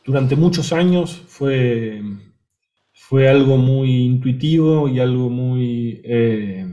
durante 0.06 0.36
muchos 0.36 0.74
años 0.74 1.24
fue 1.28 2.02
fue 3.08 3.30
algo 3.30 3.58
muy 3.58 4.04
intuitivo 4.04 4.90
y 4.90 5.00
algo 5.00 5.30
muy 5.30 6.02
eh, 6.04 6.66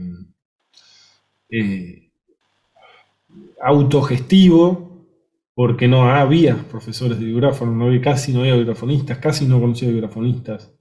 autogestivo, 3.63 5.07
porque 5.55 5.87
no 5.87 6.09
había 6.09 6.55
profesores 6.69 7.19
de 7.19 7.25
vibráfono, 7.25 7.71
no 7.73 7.85
había, 7.85 8.01
casi 8.01 8.33
no 8.33 8.41
había 8.41 8.55
vibrafonistas, 8.55 9.17
casi 9.19 9.45
no 9.45 9.59
conocía 9.59 9.89
vibrafonistas, 9.89 10.73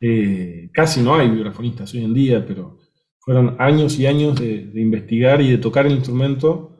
eh, 0.00 0.70
casi 0.72 1.00
no 1.00 1.14
hay 1.14 1.28
vibrafonistas 1.30 1.94
hoy 1.94 2.04
en 2.04 2.14
día, 2.14 2.46
pero 2.46 2.78
fueron 3.20 3.56
años 3.58 3.98
y 3.98 4.06
años 4.06 4.38
de, 4.38 4.70
investigar 4.74 5.40
y 5.40 5.50
de 5.50 5.58
tocar 5.58 5.86
el 5.86 5.92
instrumento 5.92 6.70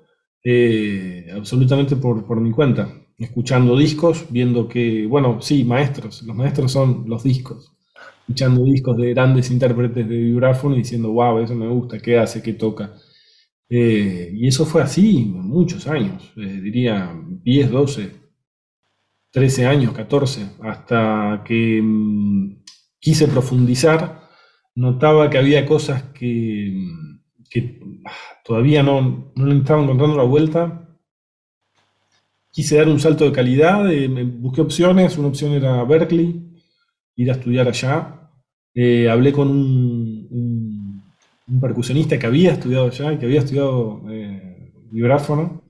absolutamente 1.35 1.97
por, 1.97 2.27
por 2.27 2.41
mi 2.41 2.51
cuenta, 2.51 2.93
escuchando 3.19 3.79
discos, 3.79 4.27
viendo 4.29 4.69
que, 4.69 5.07
bueno, 5.07 5.41
sí, 5.41 5.65
maestros, 5.65 6.23
los 6.23 6.37
maestros 6.37 6.73
son 6.73 7.05
los 7.09 7.23
discos 7.25 7.75
escuchando 8.27 8.65
discos 8.65 8.97
de 8.97 9.11
grandes 9.11 9.51
intérpretes 9.51 10.09
de 10.09 10.17
vibráfono 10.17 10.75
y 10.75 10.79
diciendo, 10.79 11.13
wow, 11.13 11.39
eso 11.41 11.55
me 11.55 11.69
gusta, 11.69 11.99
qué 11.99 12.19
hace, 12.19 12.43
qué 12.43 12.55
toca. 12.55 12.95
Eh, 13.77 14.31
y 14.33 14.47
eso 14.47 14.65
fue 14.67 14.83
así 14.83 15.25
muchos 15.25 15.89
años, 15.89 16.33
eh, 16.37 16.61
diría 16.63 17.13
10, 17.43 17.71
12, 17.73 18.13
13 19.33 19.67
años, 19.67 19.93
14, 19.93 20.49
hasta 20.63 21.43
que 21.45 21.81
mm, 21.83 22.63
quise 23.01 23.27
profundizar, 23.27 24.29
notaba 24.77 25.29
que 25.29 25.39
había 25.39 25.67
cosas 25.67 26.05
que, 26.15 26.71
mm, 26.73 28.03
ah, 28.07 28.13
todavía 28.45 28.85
no, 28.85 29.33
no 29.35 29.53
estaba 29.53 29.83
encontrando 29.83 30.17
la 30.19 30.23
vuelta. 30.23 30.89
Quise 32.53 32.77
dar 32.77 32.89
un 32.89 33.01
salto 33.01 33.25
de 33.25 33.33
calidad, 33.33 33.91
eh, 33.93 34.07
busqué 34.09 34.61
opciones, 34.61 35.19
una 35.19 35.29
opción 35.29 35.53
era 35.53 35.83
Berkeley, 35.83 36.63
ir 37.17 37.31
a 37.31 37.35
estudiar 37.35 37.67
allá. 37.67 38.31
Hablé 39.11 39.33
con 39.33 39.51
un, 39.51 40.14
percusionista 41.61 42.19
que 42.19 42.27
había 42.27 42.53
estudiado 42.53 42.87
allá 42.87 43.13
y 43.13 43.19
que 43.19 43.27
había 43.27 43.41
estudiado 43.41 44.03
eh, 44.11 44.73
vibráfono. 44.91 45.63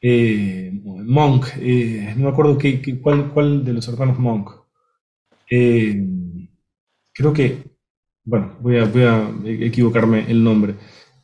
Eh, 0.00 0.70
Monk, 0.82 1.56
no 1.56 2.24
me 2.24 2.28
acuerdo 2.28 2.58
qué, 2.58 3.00
cuál, 3.00 3.64
de 3.64 3.72
los 3.72 3.88
hermanos 3.88 4.18
Monk. 4.18 4.50
creo 5.48 7.32
que, 7.32 7.62
bueno, 8.24 8.56
voy 8.60 8.78
a, 8.78 8.84
voy 8.84 9.02
a, 9.02 9.30
equivocarme 9.64 10.30
el 10.30 10.42
nombre. 10.42 10.74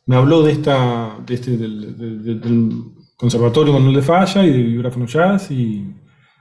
Me 0.06 0.16
habló 0.16 0.42
de 0.42 0.52
esta, 0.52 1.18
de 1.24 1.34
este, 1.34 1.56
del, 1.56 2.92
Conservatorio 3.16 3.72
Manuel 3.72 3.94
de 3.94 4.02
Falla 4.02 4.44
y 4.44 4.50
de 4.50 4.62
vibráfono 4.64 5.06
jazz 5.06 5.48
y 5.52 5.94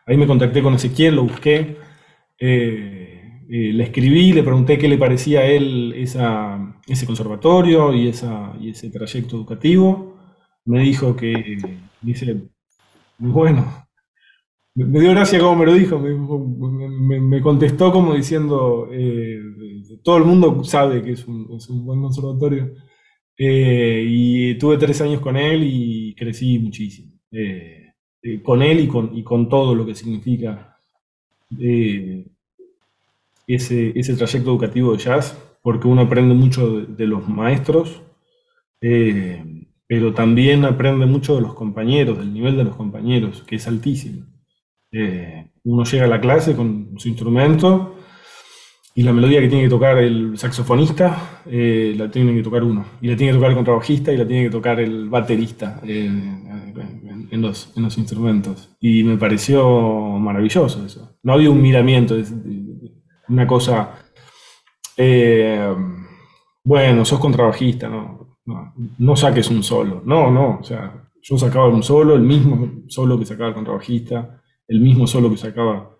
ahí 0.08 0.17
me 0.17 0.25
contacté 0.25 0.63
con 0.63 0.73
Ezequiel, 0.73 1.15
lo 1.15 1.23
busqué. 1.23 1.77
Eh, 2.39 3.00
le 3.53 3.83
escribí, 3.83 4.31
le 4.31 4.43
pregunté 4.43 4.77
qué 4.77 4.87
le 4.87 4.97
parecía 4.97 5.41
a 5.41 5.45
él 5.45 5.93
ese 5.93 7.05
conservatorio 7.05 7.93
y, 7.93 8.07
esa, 8.07 8.55
y 8.61 8.69
ese 8.69 8.89
trayecto 8.89 9.35
educativo. 9.35 10.15
Me 10.63 10.79
dijo 10.79 11.17
que, 11.17 11.57
dice, 12.01 12.43
bueno, 13.17 13.87
me 14.73 15.01
dio 15.01 15.11
gracia 15.11 15.39
como 15.39 15.57
me 15.57 15.65
lo 15.65 15.73
dijo, 15.73 15.99
me, 15.99 17.41
contestó 17.41 17.91
como 17.91 18.15
diciendo, 18.15 18.87
eh, 18.89 19.41
todo 20.01 20.17
el 20.17 20.23
mundo 20.23 20.63
sabe 20.63 21.03
que 21.03 21.11
es 21.11 21.27
un, 21.27 21.45
buen 21.83 22.01
conservatorio. 22.01 22.73
Eh, 23.37 24.05
y 24.07 24.57
tuve 24.59 24.77
tres 24.77 25.01
años 25.01 25.19
con 25.19 25.35
él 25.35 25.63
y 25.65 26.15
crecí 26.15 26.57
muchísimo. 26.57 27.19
con 28.43 28.61
él 28.61 28.79
y 28.79 28.87
con, 28.87 29.17
y 29.17 29.23
con 29.23 29.49
todo 29.49 29.75
lo 29.75 29.85
que 29.85 29.95
significa 29.95 30.77
ese, 33.55 33.91
ese 33.99 34.15
trayecto 34.15 34.51
educativo 34.51 34.93
de 34.93 34.99
jazz, 34.99 35.37
porque 35.61 35.87
uno 35.87 36.01
aprende 36.01 36.33
mucho 36.33 36.81
de, 36.81 37.07
los 37.07 37.27
maestros, 37.27 38.01
eh, 38.81 39.43
pero 39.87 40.13
también 40.13 40.65
aprende 40.65 41.05
mucho 41.05 41.35
de 41.35 41.41
los 41.41 41.53
compañeros, 41.53 42.17
del 42.17 42.33
nivel 42.33 42.57
de 42.57 42.63
los 42.63 42.75
compañeros, 42.75 43.43
que 43.43 43.57
es 43.57 43.67
altísimo. 43.67 44.25
Eh, 44.91 45.51
uno 45.63 45.83
llega 45.83 46.05
a 46.05 46.07
la 46.07 46.19
clase 46.19 46.55
con 46.55 46.93
su 46.97 47.07
instrumento 47.07 47.95
y 48.93 49.03
la 49.03 49.13
melodía 49.13 49.39
que 49.39 49.47
tiene 49.47 49.63
que 49.63 49.69
tocar 49.69 49.97
el 49.99 50.37
saxofonista 50.37 51.41
eh, 51.45 51.93
la 51.97 52.11
tiene 52.11 52.33
que 52.33 52.43
tocar 52.43 52.63
uno, 52.63 52.85
y 53.01 53.07
la 53.07 53.15
tiene 53.15 53.31
que 53.31 53.37
tocar 53.37 53.51
el 53.51 53.55
contrabajista 53.55 54.11
y 54.11 54.17
la 54.17 54.27
tiene 54.27 54.43
que 54.43 54.49
tocar 54.49 54.79
el 54.81 55.07
baterista 55.07 55.79
en, 55.83 57.41
los, 57.41 57.71
en 57.75 57.83
los 57.83 57.97
instrumentos. 57.97 58.75
Y 58.81 59.03
me 59.03 59.17
pareció 59.17 60.19
maravilloso 60.19 60.85
eso. 60.85 61.17
No 61.23 61.33
había 61.33 61.49
un 61.49 61.61
miramiento 61.61 62.15
una 63.31 63.47
cosa, 63.47 63.95
eh, 64.97 65.73
bueno, 66.63 67.05
sos 67.05 67.19
contrabajista, 67.19 67.87
no, 67.87 68.35
no, 68.97 69.15
saques 69.15 69.49
un 69.49 69.63
solo, 69.63 70.03
no, 70.05 70.29
no, 70.29 70.59
o 70.59 70.63
sea, 70.63 71.09
yo 71.21 71.37
sacaba 71.37 71.67
un 71.69 71.83
solo, 71.83 72.15
el 72.15 72.23
mismo 72.23 72.83
solo 72.87 73.17
que 73.17 73.25
sacaba 73.25 73.49
el 73.49 73.55
contrabajista, 73.55 74.41
el 74.67 74.81
mismo 74.81 75.07
solo 75.07 75.29
que 75.29 75.37
sacaba 75.37 75.97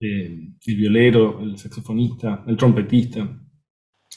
eh, 0.00 0.50
el 0.66 0.76
violero, 0.76 1.40
el 1.40 1.58
saxofonista, 1.58 2.44
el 2.46 2.56
trompetista. 2.56 3.26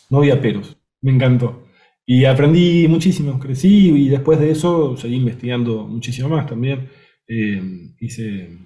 No 0.09 0.19
había 0.19 0.39
peros, 0.39 0.77
me 1.01 1.11
encantó. 1.11 1.67
Y 2.05 2.25
aprendí 2.25 2.87
muchísimo, 2.87 3.39
crecí 3.39 3.89
y 3.89 4.09
después 4.09 4.39
de 4.39 4.51
eso 4.51 4.97
seguí 4.97 5.15
investigando 5.15 5.87
muchísimo 5.87 6.29
más 6.29 6.45
también. 6.45 6.89
Eh, 7.27 7.61
hice, 7.99 8.57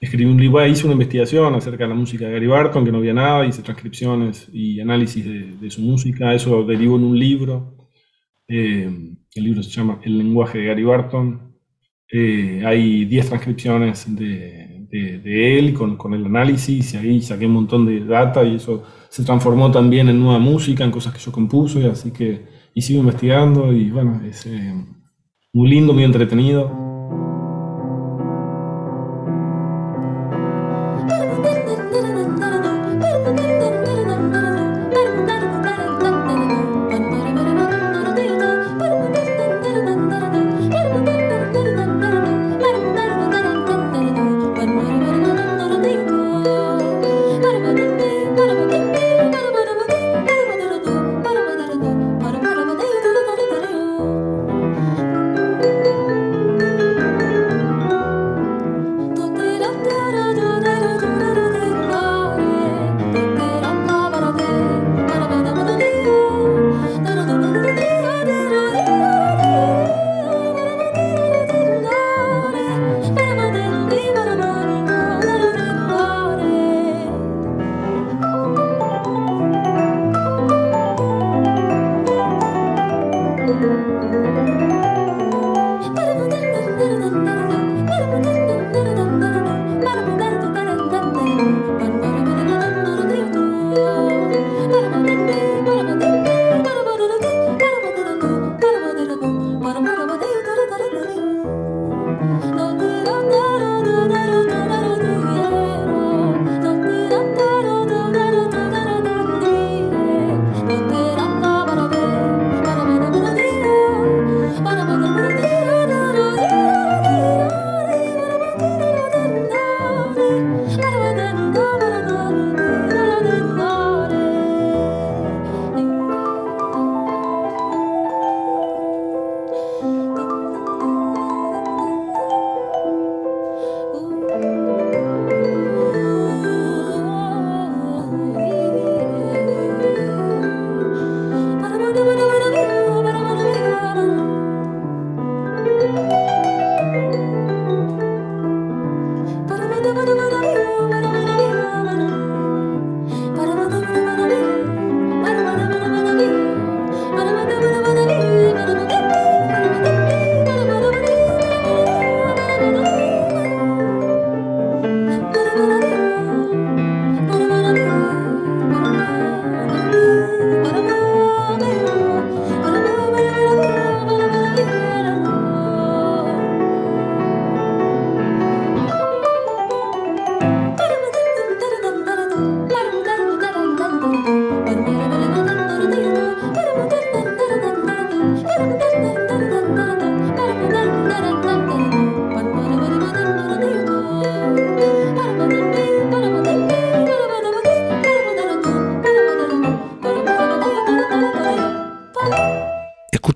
escribí 0.00 0.30
un 0.30 0.40
libro, 0.40 0.64
hice 0.66 0.84
una 0.84 0.92
investigación 0.92 1.54
acerca 1.54 1.84
de 1.84 1.88
la 1.90 1.94
música 1.94 2.26
de 2.26 2.32
Gary 2.32 2.46
Barton, 2.46 2.84
que 2.84 2.92
no 2.92 2.98
había 2.98 3.14
nada, 3.14 3.46
hice 3.46 3.62
transcripciones 3.62 4.48
y 4.52 4.80
análisis 4.80 5.24
de, 5.60 5.70
su 5.70 5.80
música, 5.80 6.34
eso 6.34 6.64
derivó 6.64 6.96
en 6.96 7.04
un 7.04 7.18
libro. 7.18 7.74
Eh, 8.46 8.88
el 9.34 9.44
libro 9.44 9.62
se 9.62 9.70
llama 9.70 10.00
El 10.02 10.18
lenguaje 10.18 10.58
de 10.58 10.64
Gary 10.66 10.84
Barton. 10.84 11.54
Eh, 12.10 12.62
hay 12.64 13.04
10 13.04 13.28
transcripciones 13.28 14.06
de, 14.14 14.88
él 14.90 15.74
con, 15.74 15.96
con, 15.98 16.14
el 16.14 16.24
análisis 16.24 16.94
y 16.94 16.96
ahí 16.96 17.20
saqué 17.20 17.44
un 17.44 17.52
montón 17.52 17.84
de 17.84 18.00
data 18.00 18.42
y 18.42 18.54
eso 18.54 18.84
se 19.10 19.22
transformó 19.22 19.70
también 19.70 20.08
en 20.08 20.18
nueva 20.18 20.38
música, 20.38 20.84
en 20.84 20.90
cosas 20.90 21.12
que 21.12 21.20
yo 21.20 21.30
compuse, 21.30 21.86
así 21.86 22.10
que 22.10 22.46
y 22.74 22.80
sigo 22.80 23.00
investigando 23.00 23.72
y 23.72 23.90
bueno, 23.90 24.22
es 24.24 24.46
eh, 24.46 24.74
muy 25.52 25.68
lindo, 25.68 25.92
muy 25.92 26.04
entretenido. 26.04 26.87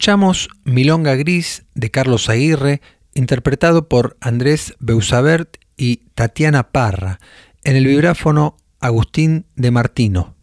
Escuchamos 0.02 0.48
Milonga 0.64 1.14
Gris 1.14 1.64
de 1.76 1.92
Carlos 1.92 2.28
Aguirre, 2.28 2.80
interpretado 3.14 3.86
por 3.88 4.16
Andrés 4.20 4.74
Beusabert 4.80 5.58
y 5.76 5.98
Tatiana 6.16 6.72
Parra, 6.72 7.20
en 7.62 7.76
el 7.76 7.86
vibráfono 7.86 8.56
Agustín 8.80 9.46
de 9.54 9.70
Martino. 9.70 10.34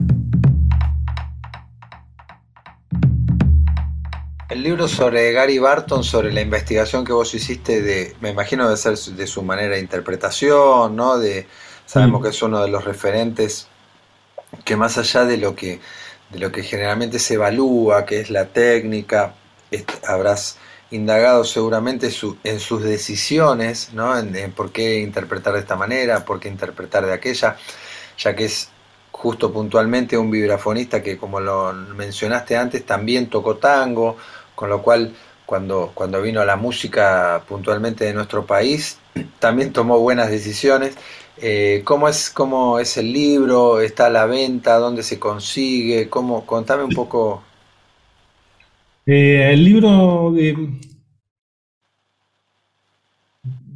El 4.49 4.63
libro 4.63 4.87
sobre 4.87 5.33
Gary 5.33 5.59
Barton, 5.59 6.05
sobre 6.05 6.31
la 6.31 6.39
investigación 6.39 7.03
que 7.03 7.11
vos 7.11 7.33
hiciste 7.33 7.81
de, 7.81 8.15
me 8.21 8.29
imagino 8.29 8.69
de 8.69 8.77
ser 8.77 8.97
de 8.97 9.27
su 9.27 9.43
manera 9.43 9.75
de 9.75 9.81
interpretación, 9.81 10.95
¿no? 10.95 11.19
De, 11.19 11.47
sabemos 11.85 12.23
que 12.23 12.29
es 12.29 12.41
uno 12.41 12.61
de 12.61 12.69
los 12.69 12.85
referentes 12.85 13.67
que 14.63 14.77
más 14.77 14.97
allá 14.97 15.25
de 15.25 15.35
lo 15.35 15.53
que, 15.53 15.81
de 16.29 16.39
lo 16.39 16.49
que 16.49 16.63
generalmente 16.63 17.19
se 17.19 17.33
evalúa, 17.33 18.05
que 18.05 18.21
es 18.21 18.29
la 18.29 18.45
técnica, 18.45 19.35
habrás 20.07 20.57
indagado 20.91 21.43
seguramente 21.43 22.09
en 22.43 22.59
sus 22.59 22.83
decisiones, 22.83 23.91
¿no? 23.93 24.17
En, 24.17 24.51
por 24.51 24.71
qué 24.71 24.99
interpretar 24.99 25.53
de 25.53 25.59
esta 25.59 25.75
manera, 25.75 26.25
por 26.25 26.39
qué 26.39 26.49
interpretar 26.49 27.05
de 27.05 27.13
aquella, 27.13 27.57
ya 28.17 28.35
que 28.35 28.45
es 28.45 28.69
justo 29.11 29.51
puntualmente 29.51 30.17
un 30.17 30.31
vibrafonista 30.31 31.03
que, 31.03 31.17
como 31.17 31.39
lo 31.39 31.73
mencionaste 31.73 32.57
antes, 32.57 32.85
también 32.85 33.29
tocó 33.29 33.57
tango, 33.57 34.17
con 34.55 34.69
lo 34.69 34.81
cual 34.81 35.13
cuando, 35.45 35.91
cuando 35.93 36.21
vino 36.21 36.41
a 36.41 36.45
la 36.45 36.55
música 36.55 37.43
puntualmente 37.47 38.05
de 38.05 38.13
nuestro 38.13 38.45
país, 38.45 38.97
también 39.39 39.73
tomó 39.73 39.99
buenas 39.99 40.29
decisiones. 40.29 40.95
Eh, 41.37 41.83
¿cómo, 41.85 42.09
es, 42.09 42.29
¿Cómo 42.29 42.79
es 42.79 42.97
el 42.97 43.13
libro? 43.13 43.79
¿Está 43.79 44.07
a 44.07 44.09
la 44.09 44.25
venta? 44.25 44.77
¿Dónde 44.77 45.03
se 45.03 45.19
consigue? 45.19 46.09
¿Cómo? 46.09 46.45
Contame 46.45 46.83
un 46.83 46.91
poco 46.91 47.43
eh, 49.11 49.53
el 49.53 49.63
libro 49.63 50.35
eh, 50.37 50.55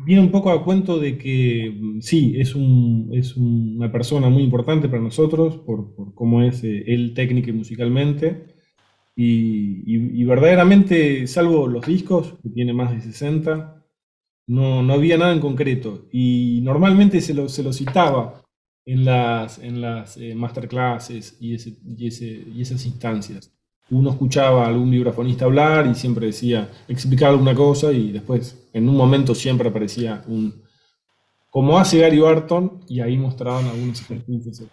viene 0.05 0.21
un 0.21 0.31
poco 0.31 0.51
a 0.51 0.63
cuento 0.63 0.99
de 0.99 1.17
que 1.17 1.97
sí, 2.01 2.35
es, 2.37 2.55
una 2.55 3.91
persona 3.91 4.29
muy 4.29 4.43
importante 4.43 4.89
para 4.89 5.01
nosotros 5.01 5.57
por, 5.57 6.13
cómo 6.13 6.41
es 6.43 6.63
eh, 6.63 6.83
él 6.87 7.13
técnica 7.13 7.49
y 7.49 7.53
musicalmente. 7.53 8.53
Y, 9.15 10.23
verdaderamente, 10.25 11.27
salvo 11.27 11.67
los 11.67 11.85
discos, 11.85 12.35
que 12.41 12.49
tiene 12.49 12.73
más 12.73 12.91
de 12.91 13.01
60, 13.01 13.83
no, 14.47 14.81
no 14.83 14.93
había 14.93 15.17
nada 15.17 15.33
en 15.33 15.39
concreto. 15.39 16.07
Y 16.11 16.61
normalmente 16.63 17.21
se 17.21 17.33
lo, 17.33 17.49
se 17.49 17.63
lo 17.63 17.73
citaba 17.73 18.43
en 18.85 19.05
las, 19.05 19.59
en 19.59 19.81
las 19.81 20.17
eh, 20.17 20.35
masterclasses 20.35 21.37
y, 21.39 21.55
ese, 21.55 21.77
y, 21.85 22.07
ese, 22.07 22.43
y 22.53 22.61
esas 22.61 22.85
instancias. 22.85 23.53
Uno 23.93 24.11
escuchaba 24.11 24.65
a 24.65 24.67
algún 24.67 24.91
vibrafonista 24.91 25.45
hablar 25.45 25.87
y 25.87 25.95
siempre 25.95 26.27
decía, 26.27 26.69
explicaba 26.87 27.31
alguna 27.31 27.55
cosa 27.55 27.91
y 27.91 28.11
después, 28.11 28.69
en 28.73 28.89
un 28.89 28.97
momento, 28.97 29.33
siempre 29.35 29.69
aparecía 29.69 30.23
un, 30.27 30.63
como 31.53 31.77
hace 31.77 31.99
Gary 31.99 32.17
Barton, 32.17 32.79
y 32.89 32.99
ahí 32.99 33.15
mostraban 33.15 33.65
algunos 33.67 34.01
ejercicios. 34.01 34.63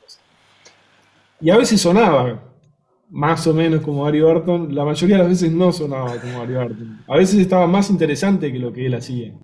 Y 1.38 1.50
a 1.50 1.59
veces 1.59 1.78
sonaba 1.78 2.42
más 3.11 3.46
o 3.46 3.52
menos 3.52 3.83
como 3.83 4.04
Gary 4.04 4.22
Barton, 4.22 4.74
la 4.74 4.87
mayoría 4.87 5.16
de 5.16 5.22
las 5.24 5.30
veces 5.30 5.52
no 5.52 5.72
sonaba 5.72 6.18
como 6.18 6.38
Gary 6.38 6.54
Barton. 6.54 7.02
A 7.06 7.16
veces 7.18 7.38
estaba 7.38 7.66
más 7.66 7.90
interesante 7.90 8.50
que 8.50 8.59
lo 8.59 8.72
que 8.72 8.87
él 8.87 8.94
hacía. 8.94 9.35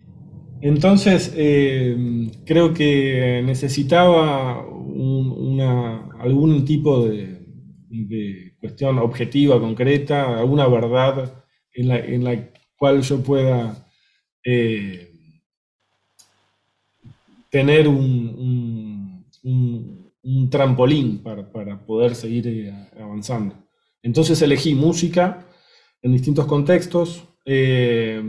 Entonces, 0.63 1.35
eh, 1.37 2.31
creo 2.47 2.73
que 2.73 3.43
necesitaba 3.45 4.65
algún 6.19 6.65
tipo 6.65 7.07
de, 7.07 8.56
cuestión 8.61 8.99
objetiva, 8.99 9.61
concreta, 9.61 10.39
alguna 10.39 10.67
verdad 10.67 11.45
en 11.77 12.25
la, 12.25 12.51
cual 12.77 13.03
yo 13.03 13.23
pueda 13.23 13.89
eh, 14.45 15.11
tener 17.51 17.89
un, 17.89 19.25
trampolín 20.51 21.23
para, 21.23 21.87
poder 21.87 22.15
seguir 22.15 22.47
eh, 22.49 22.73
avanzando. 23.01 23.55
Entonces 24.03 24.41
elegí 24.43 24.75
música 24.75 25.47
en 26.03 26.13
distintos 26.13 26.47
contextos, 26.47 27.25
eh, 27.45 28.21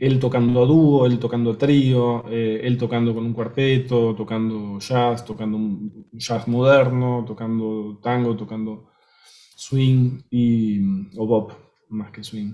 él 0.00 0.18
tocando 0.20 0.62
a 0.62 0.66
dúo, 0.66 1.06
él 1.06 1.18
tocando 1.18 1.56
trío, 1.56 2.28
él 2.28 2.78
tocando 2.78 3.14
con 3.14 3.26
un 3.26 3.32
cuarteto, 3.32 4.14
tocando 4.14 4.78
jazz, 4.78 5.24
tocando 5.24 5.56
un 5.56 6.08
jazz 6.12 6.46
moderno, 6.48 7.24
tocando 7.26 7.98
tango, 8.02 8.36
tocando 8.36 8.88
swing 9.56 10.20
y, 10.30 10.80
o 11.16 11.26
bop, 11.26 11.52
más 11.88 12.12
que 12.12 12.22
swing. 12.22 12.52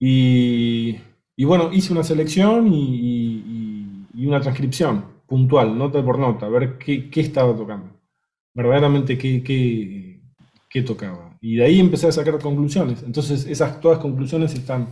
Y, 0.00 0.96
bueno, 1.44 1.70
hice 1.72 1.92
una 1.92 2.02
selección 2.02 2.72
y, 2.72 4.26
una 4.26 4.40
transcripción 4.40 5.04
puntual, 5.26 5.76
nota 5.76 6.04
por 6.04 6.18
nota, 6.18 6.46
a 6.46 6.48
ver 6.48 6.78
qué, 6.78 7.08
estaba 7.14 7.56
tocando, 7.56 7.90
verdaderamente 8.54 9.16
qué, 9.16 9.42
qué, 9.42 10.20
qué 10.68 10.82
tocaba. 10.82 11.36
Y 11.40 11.56
de 11.56 11.64
ahí 11.64 11.80
empecé 11.80 12.08
a 12.08 12.12
sacar 12.12 12.38
conclusiones. 12.38 13.02
Entonces, 13.02 13.46
esas 13.46 13.80
todas 13.80 13.98
conclusiones 13.98 14.54
están, 14.54 14.88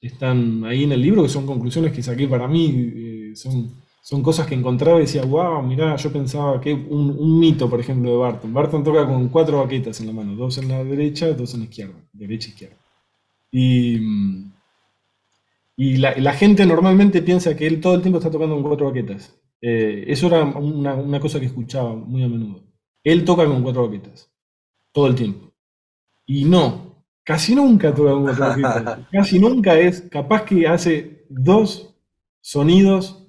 están 0.00 0.64
ahí 0.64 0.84
en 0.84 0.92
el 0.92 1.02
libro, 1.02 1.22
que 1.22 1.28
son 1.28 1.46
conclusiones 1.46 1.92
que 1.92 2.02
saqué 2.02 2.28
para 2.28 2.48
mí, 2.48 2.92
eh, 2.94 3.32
son, 3.34 3.70
son 4.02 4.22
cosas 4.22 4.46
que 4.46 4.54
encontraba 4.54 4.98
y 4.98 5.02
decía, 5.02 5.24
wow, 5.24 5.62
mirá, 5.62 5.94
yo 5.96 6.12
pensaba 6.12 6.60
que 6.60 6.72
un, 6.72 7.16
un, 7.18 7.38
mito, 7.38 7.68
por 7.68 7.80
ejemplo, 7.80 8.10
de 8.10 8.16
Barton. 8.16 8.52
Barton 8.52 8.82
toca 8.82 9.06
con 9.06 9.28
cuatro 9.28 9.58
baquetas 9.58 10.00
en 10.00 10.06
la 10.06 10.12
mano, 10.12 10.34
dos 10.34 10.58
en 10.58 10.68
la 10.68 10.82
derecha, 10.82 11.32
dos 11.32 11.52
en 11.54 11.60
la 11.60 11.66
izquierda, 11.66 11.94
derecha 12.12 12.48
e 12.48 12.50
izquierda. 12.50 12.76
Y, 13.52 14.00
y 15.76 15.96
la, 15.98 16.16
la, 16.16 16.32
gente 16.32 16.64
normalmente 16.64 17.20
piensa 17.22 17.54
que 17.56 17.66
él 17.66 17.80
todo 17.80 17.94
el 17.94 18.02
tiempo 18.02 18.18
está 18.18 18.30
tocando 18.30 18.54
con 18.54 18.64
cuatro 18.64 18.86
baquetas. 18.86 19.34
Eh, 19.60 20.04
eso 20.06 20.28
era 20.28 20.44
una, 20.44 20.94
una 20.94 21.20
cosa 21.20 21.38
que 21.38 21.46
escuchaba 21.46 21.94
muy 21.94 22.22
a 22.22 22.28
menudo. 22.28 22.62
Él 23.04 23.24
toca 23.24 23.44
con 23.44 23.62
cuatro 23.62 23.86
baquetas, 23.86 24.30
todo 24.92 25.08
el 25.08 25.14
tiempo. 25.14 25.52
Y 26.26 26.44
no, 26.46 27.04
casi 27.22 27.54
nunca 27.54 27.94
toca 27.94 28.12
con 28.12 28.24
cuatro 28.24 29.06
casi 29.12 29.38
nunca 29.38 29.78
es, 29.78 30.02
capaz 30.02 30.44
que 30.44 30.66
hace 30.66 31.26
dos 31.28 31.94
sonidos 32.40 33.19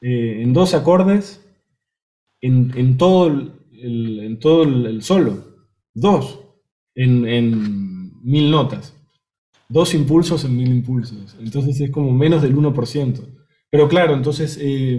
eh, 0.00 0.42
en 0.42 0.52
dos 0.52 0.74
acordes 0.74 1.46
en, 2.40 2.96
todo, 2.96 3.26
el, 3.26 4.20
en 4.20 4.38
todo 4.38 4.62
el, 4.62 5.02
solo. 5.02 5.44
Dos 5.94 6.40
en, 6.94 8.22
mil 8.22 8.50
notas. 8.50 8.96
Dos 9.68 9.94
impulsos 9.94 10.44
en 10.44 10.56
mil 10.56 10.68
impulsos. 10.68 11.36
Entonces 11.38 11.80
es 11.80 11.90
como 11.90 12.12
menos 12.12 12.42
del 12.42 12.56
1%. 12.56 13.20
Pero 13.70 13.88
claro, 13.88 14.14
entonces 14.14 14.58
eh, 14.60 14.96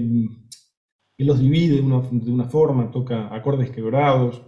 él 1.17 1.27
los 1.27 1.39
divide 1.39 1.75
de 1.75 1.81
una, 1.81 2.01
de 2.01 2.31
una 2.31 2.45
forma, 2.45 2.91
toca 2.91 3.33
acordes 3.33 3.69
quebrados 3.71 4.41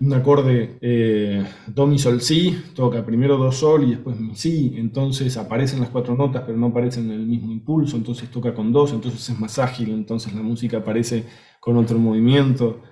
un 0.00 0.12
acorde 0.12 0.78
eh, 0.80 1.44
do, 1.66 1.86
mi, 1.86 1.98
sol, 1.98 2.20
si, 2.20 2.52
toca 2.74 3.04
primero 3.04 3.36
do, 3.36 3.50
sol 3.50 3.84
y 3.84 3.90
después 3.90 4.18
mi, 4.18 4.34
si, 4.36 4.74
entonces 4.76 5.36
aparecen 5.36 5.80
las 5.80 5.90
cuatro 5.90 6.14
notas 6.14 6.44
pero 6.46 6.56
no 6.56 6.66
aparecen 6.66 7.06
en 7.06 7.20
el 7.20 7.26
mismo 7.26 7.50
impulso, 7.50 7.96
entonces 7.96 8.30
toca 8.30 8.54
con 8.54 8.72
dos, 8.72 8.92
entonces 8.92 9.28
es 9.28 9.38
más 9.40 9.58
ágil, 9.58 9.90
entonces 9.90 10.32
la 10.34 10.42
música 10.42 10.78
aparece 10.78 11.24
con 11.60 11.76
otro 11.76 11.98
movimiento. 11.98 12.82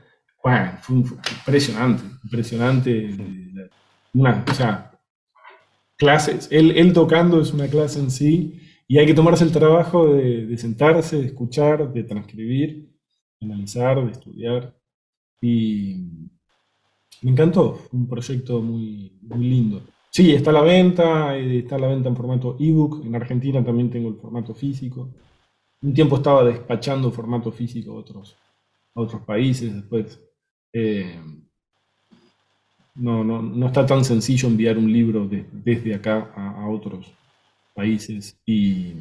Bueno, 0.43 0.73
fue, 0.81 0.97
impresionante, 0.97 2.03
impresionante. 2.25 3.17
Una, 4.15 4.45
o 4.49 4.55
sea, 4.55 4.93
clases, 5.97 6.49
él, 6.51 6.93
tocando 6.93 7.41
es 7.41 7.53
una 7.53 7.69
clase 7.69 8.01
en 8.01 8.11
sí 8.11 8.61
y 8.89 8.99
hay 8.99 9.07
que 9.07 9.15
tomarse 9.15 9.45
el 9.45 9.53
trabajo 9.53 10.15
de, 10.15 10.47
de 10.47 10.59
sentarse, 10.59 11.19
de 11.19 11.27
escuchar, 11.27 11.93
de 11.93 12.05
transcribir, 12.05 12.91
de 13.41 13.47
analizar, 13.47 14.05
de 14.05 14.13
estudiar 14.13 14.77
y 15.41 16.26
me 17.23 17.31
encantó, 17.31 17.81
un 17.93 18.09
proyecto 18.09 18.61
muy, 18.61 19.13
muy 19.23 19.45
lindo. 19.49 19.83
Sí, 20.17 20.33
está 20.33 20.51
a 20.51 20.55
la 20.55 20.63
venta, 20.63 21.37
eh, 21.37 21.59
está 21.59 21.77
a 21.77 21.79
la 21.79 21.89
venta 21.89 22.09
en 22.09 22.17
formato 22.17 22.57
ebook. 22.59 23.05
En 23.05 23.15
Argentina 23.15 23.63
también 23.63 23.91
tengo 23.91 24.09
el 24.09 24.17
formato 24.17 24.55
físico. 24.55 25.11
Un 25.83 25.93
tiempo 25.93 26.17
estaba 26.17 26.43
despachando 26.45 27.11
formato 27.13 27.53
físico 27.53 27.93
a 27.93 27.97
otros, 27.97 28.37
otros 28.95 29.23
países. 29.23 29.75
Después, 29.75 30.19
eh, 30.73 31.21
no, 32.95 33.23
no, 33.25 33.43
no, 33.43 33.67
está 33.67 33.85
tan 33.85 34.05
sencillo 34.05 34.49
enviar 34.49 34.79
un 34.79 34.91
libro 34.91 35.29
desde 35.53 35.95
acá 35.95 36.33
a, 36.35 36.67
otros 36.71 37.13
países. 37.75 38.39
Y 38.47 38.95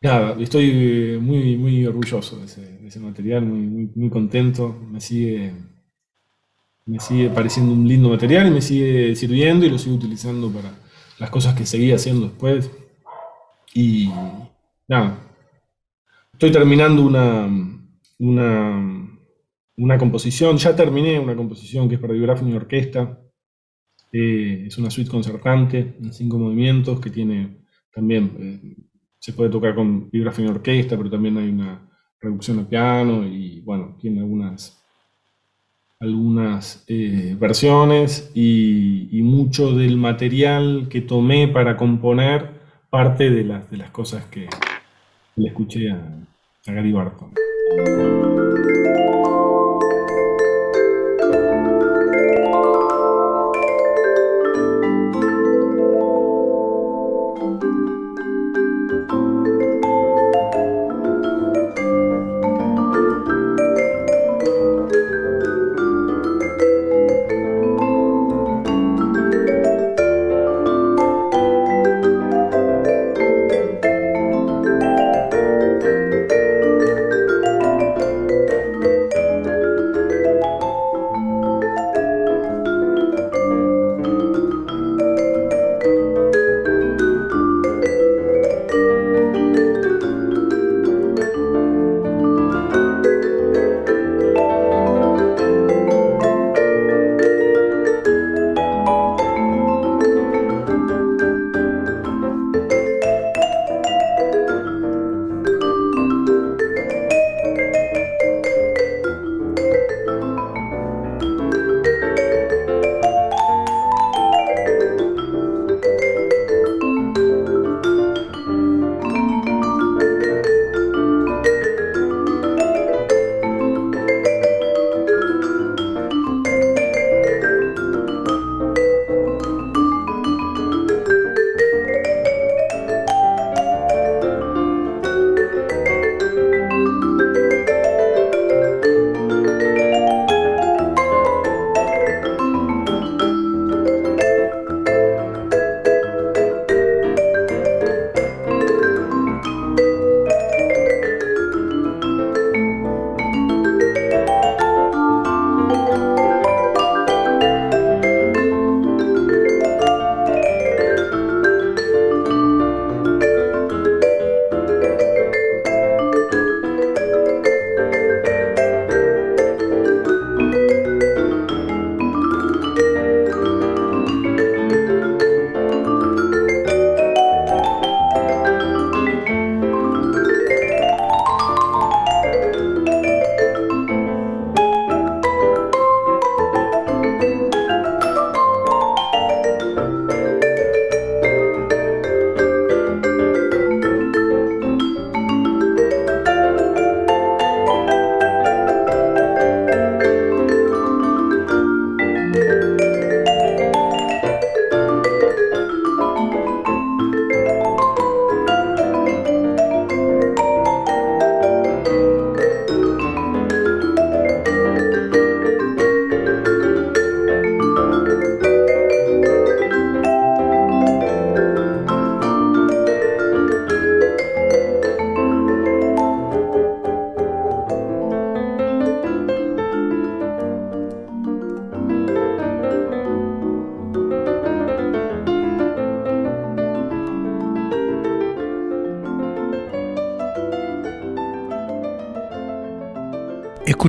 nada, 0.00 0.36
estoy 0.40 1.18
muy, 1.20 1.56
muy 1.58 1.86
orgulloso 1.86 2.38
de 2.38 2.46
ese, 2.46 3.00
material, 3.00 3.44
muy, 3.44 3.60
muy, 3.60 3.90
muy 3.94 4.08
contento. 4.08 4.74
Me 4.90 5.00
sigue 5.00 5.52
me 6.88 6.98
sigue 7.00 7.28
pareciendo 7.28 7.72
un 7.72 7.86
lindo 7.86 8.08
material 8.08 8.46
y 8.46 8.50
me 8.50 8.62
sigue 8.62 9.14
sirviendo 9.14 9.66
y 9.66 9.68
lo 9.68 9.78
sigo 9.78 9.94
utilizando 9.96 10.50
para 10.50 10.72
las 11.18 11.28
cosas 11.28 11.54
que 11.54 11.66
seguía 11.66 11.96
haciendo 11.96 12.28
después. 12.28 12.70
Y 13.74 14.10
nada, 14.88 15.18
estoy 16.32 16.50
terminando 16.50 17.02
una, 17.04 17.46
una, 18.18 19.10
una 19.76 19.98
composición, 19.98 20.56
ya 20.56 20.74
terminé 20.74 21.20
una 21.20 21.36
composición 21.36 21.88
que 21.88 21.96
es 21.96 22.00
para 22.00 22.14
vibráfono 22.14 22.50
y 22.52 22.56
orquesta. 22.56 23.20
Eh, 24.10 24.64
es 24.68 24.78
una 24.78 24.90
suite 24.90 25.10
concertante 25.10 25.94
en 26.00 26.10
cinco 26.14 26.38
movimientos 26.38 26.98
que 27.00 27.10
tiene 27.10 27.66
también, 27.92 28.32
eh, 28.40 28.76
se 29.18 29.34
puede 29.34 29.50
tocar 29.50 29.74
con 29.74 30.08
vibráfono 30.08 30.48
y 30.48 30.50
orquesta, 30.52 30.96
pero 30.96 31.10
también 31.10 31.36
hay 31.36 31.50
una 31.50 31.86
reducción 32.18 32.60
a 32.60 32.68
piano 32.68 33.26
y 33.26 33.60
bueno, 33.60 33.98
tiene 34.00 34.20
algunas 34.20 34.77
algunas 36.00 36.84
eh, 36.86 37.36
versiones 37.38 38.30
y, 38.34 39.20
mucho 39.22 39.72
del 39.72 39.96
material 39.96 40.88
que 40.88 41.00
tomé 41.00 41.48
para 41.48 41.76
componer 41.76 42.50
parte 42.88 43.30
de 43.30 43.44
las, 43.44 43.70
de 43.70 43.76
las 43.76 43.90
cosas 43.90 44.24
que 44.26 44.48
le 45.36 45.48
escuché 45.48 45.90
a, 45.90 46.00
a 46.66 46.72
Gary 46.72 46.92
Barton. 46.92 47.32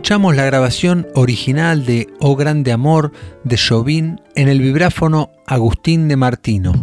Escuchamos 0.10 0.36
la 0.36 0.46
grabación 0.46 1.08
original 1.14 1.86
de 1.86 2.08
Oh 2.20 2.36
Grande 2.36 2.72
Amor 2.72 3.12
de 3.44 3.58
Chauvin 3.58 4.20
en 4.34 4.48
el 4.48 4.60
vibráfono 4.60 5.30
Agustín 5.46 6.08
de 6.08 6.16
Martino. 6.16 6.74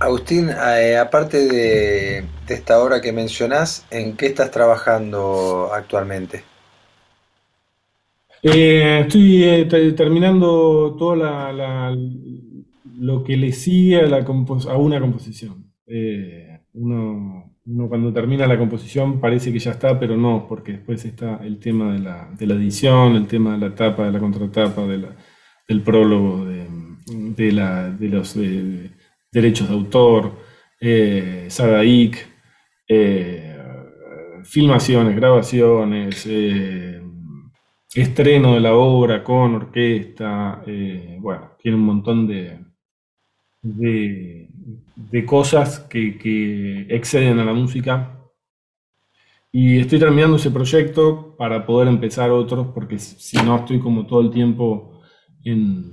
Agustín, 0.00 0.48
eh, 0.50 0.96
aparte 0.96 1.46
de, 1.46 2.24
esta 2.48 2.82
obra 2.82 3.00
que 3.00 3.12
mencionás, 3.12 3.86
¿en 3.92 4.16
qué 4.16 4.26
estás 4.26 4.50
trabajando 4.50 5.70
actualmente? 5.72 6.42
Eh, 8.42 9.02
estoy 9.02 9.44
eh, 9.44 9.92
terminando 9.96 10.96
todo 10.98 11.14
lo 12.98 13.22
que 13.22 13.36
le 13.36 13.52
sigue 13.52 14.00
a, 14.00 14.16
a 14.16 14.76
una 14.76 15.00
composición. 15.00 15.72
uno 16.72 17.51
uno 17.64 17.88
cuando 17.88 18.12
termina 18.12 18.46
la 18.46 18.58
composición 18.58 19.20
parece 19.20 19.52
que 19.52 19.58
ya 19.58 19.72
está, 19.72 19.98
pero 19.98 20.16
no, 20.16 20.46
porque 20.48 20.72
después 20.72 21.04
está 21.04 21.36
el 21.44 21.58
tema 21.58 21.92
de 21.92 22.00
la, 22.00 22.54
edición, 22.54 23.16
el 23.16 23.26
tema 23.26 23.52
de 23.52 23.58
la 23.58 23.74
tapa, 23.74 24.06
de 24.06 24.12
la 24.12 24.18
contratapa, 24.18 24.86
del 24.86 25.82
prólogo, 25.82 26.44
de, 26.44 27.52
los 27.52 28.36
derechos 29.32 29.68
de 29.68 29.74
autor, 29.74 30.32
eh, 30.80 31.46
Sadaik, 31.48 32.32
eh, 32.88 33.52
filmaciones, 34.44 35.16
grabaciones, 35.16 36.26
eh, 36.26 37.00
estreno 37.94 38.54
de 38.54 38.60
la 38.60 38.74
obra 38.74 39.22
con 39.22 39.54
orquesta, 39.54 40.62
eh, 40.66 41.16
bueno, 41.20 41.52
tiene 41.58 41.76
un 41.76 41.84
montón 41.84 42.26
de, 42.26 42.58
de 44.96 45.24
cosas 45.26 45.80
que, 45.80 46.86
exceden 46.88 47.38
a 47.38 47.44
la 47.44 47.52
música. 47.52 48.18
Y 49.50 49.80
estoy 49.80 49.98
terminando 49.98 50.36
ese 50.36 50.50
proyecto 50.50 51.34
para 51.36 51.66
poder 51.66 51.88
empezar 51.88 52.30
otros, 52.30 52.68
porque 52.74 52.98
si 52.98 53.36
no 53.38 53.56
estoy 53.56 53.80
como 53.80 54.06
todo 54.06 54.22
el 54.22 54.30
tiempo 54.30 55.00
en, 55.44 55.92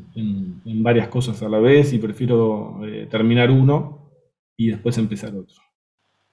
varias 0.81 1.09
cosas 1.09 1.41
a 1.43 1.49
la 1.49 1.59
vez 1.59 1.91
y 1.93 1.97
prefiero 1.99 2.79
eh, 2.85 3.07
terminar 3.09 3.51
uno 3.51 4.11
y 4.55 4.69
después 4.69 4.97
empezar 4.97 5.35
otro. 5.35 5.61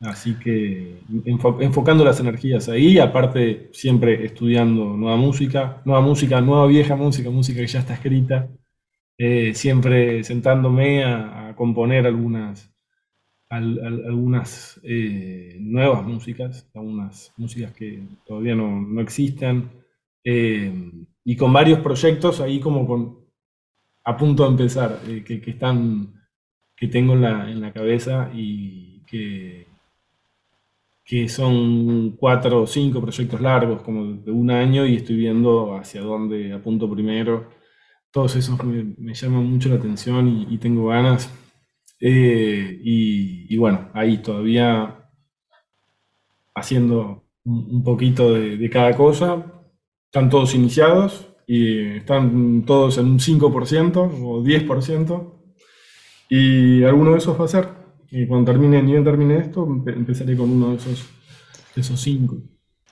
Así 0.01 0.35
que 0.35 1.01
enfocando 1.25 2.05
las 2.05 2.21
energías 2.21 2.69
ahí, 2.69 2.99
aparte 2.99 3.71
siempre 3.73 4.27
estudiando 4.27 4.95
nueva 4.97 5.17
música, 5.17 5.81
nueva 5.87 6.03
música, 6.03 6.41
nueva 6.41 6.67
vieja 6.67 6.97
música, 6.97 7.31
música 7.31 7.61
que 7.61 7.67
ya 7.67 7.81
está 7.81 7.95
escrita, 7.95 8.49
eh, 9.19 9.55
siempre 9.55 10.23
sentándome 10.25 11.05
a, 11.05 11.55
componer 11.57 12.07
algunas, 12.07 12.71
algunas 13.49 14.79
eh, 14.83 15.57
nuevas 15.59 16.05
músicas, 16.05 16.69
algunas 16.75 17.33
músicas 17.39 17.73
que 17.73 18.03
todavía 18.27 18.55
no, 18.55 18.83
no 18.83 19.01
existen, 19.01 19.71
eh, 20.23 20.71
y 21.25 21.37
con 21.37 21.51
varios 21.53 21.81
proyectos 21.81 22.41
ahí 22.43 22.61
como 22.61 22.87
con, 22.87 23.21
a 24.05 24.17
punto 24.17 24.43
de 24.45 24.51
empezar, 24.51 25.01
que, 25.25 25.43
están, 25.47 26.13
que 26.77 26.89
tengo 26.89 27.15
en 27.15 27.23
la, 27.23 27.51
en 27.51 27.61
la 27.63 27.73
cabeza 27.73 28.31
y 28.35 29.03
que, 29.07 29.67
que 31.05 31.29
son 31.29 32.17
cuatro 32.19 32.63
o 32.63 32.67
cinco 32.67 33.01
proyectos 33.01 33.41
largos, 33.41 33.81
como 33.83 34.13
de 34.13 34.31
un 34.31 34.51
año, 34.51 34.85
y 34.85 34.97
estoy 34.97 35.17
viendo 35.17 35.75
hacia 35.75 36.03
dónde 36.03 36.53
apunto 36.53 36.91
primero. 36.91 37.49
Todos 38.17 38.35
esos 38.37 38.65
me, 38.65 38.83
me 38.97 39.13
llaman 39.13 39.45
mucho 39.45 39.69
la 39.69 39.75
atención 39.75 40.27
y, 40.51 40.57
tengo 40.57 40.87
ganas. 40.87 41.31
Eh, 42.01 42.81
y, 42.83 43.55
bueno, 43.59 43.91
ahí 43.93 44.23
todavía 44.23 45.11
haciendo 46.55 47.27
un, 47.45 47.85
poquito 47.85 48.33
de, 48.33 48.71
cada 48.71 48.97
cosa. 48.97 49.45
Están 50.07 50.31
todos 50.31 50.55
iniciados 50.55 51.29
y 51.47 51.99
están 51.99 52.65
todos 52.65 52.97
en 52.97 53.05
un 53.05 53.19
5% 53.19 53.97
o 53.99 54.43
10%. 54.43 55.33
Y 56.31 56.85
alguno 56.85 57.13
de 57.13 57.19
esos 57.19 57.39
va 57.39 57.45
a 57.45 57.49
ser. 57.49 57.69
Y 58.11 58.27
cuando 58.27 58.51
termine, 58.51 58.83
ni 58.83 58.93
bien 58.93 59.05
termine 59.05 59.41
esto, 59.41 59.69
empezaré 59.89 60.39
con 60.39 60.51
uno 60.51 60.71
de 60.71 60.77
esos, 60.77 61.07
de 61.75 61.83
esos 61.83 62.01
cinco. 62.01 62.39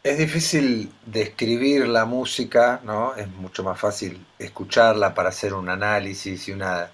Es 0.04 0.18
difícil 0.18 0.92
describir 1.06 1.88
la 1.88 2.04
música, 2.04 2.78
¿no? 2.84 3.14
Es 3.16 3.26
mucho 3.26 3.64
más 3.64 3.80
fácil 3.80 4.22
escucharla 4.38 5.14
para 5.14 5.30
hacer 5.30 5.54
un 5.54 5.70
análisis 5.70 6.46
y 6.48 6.52
una 6.52 6.90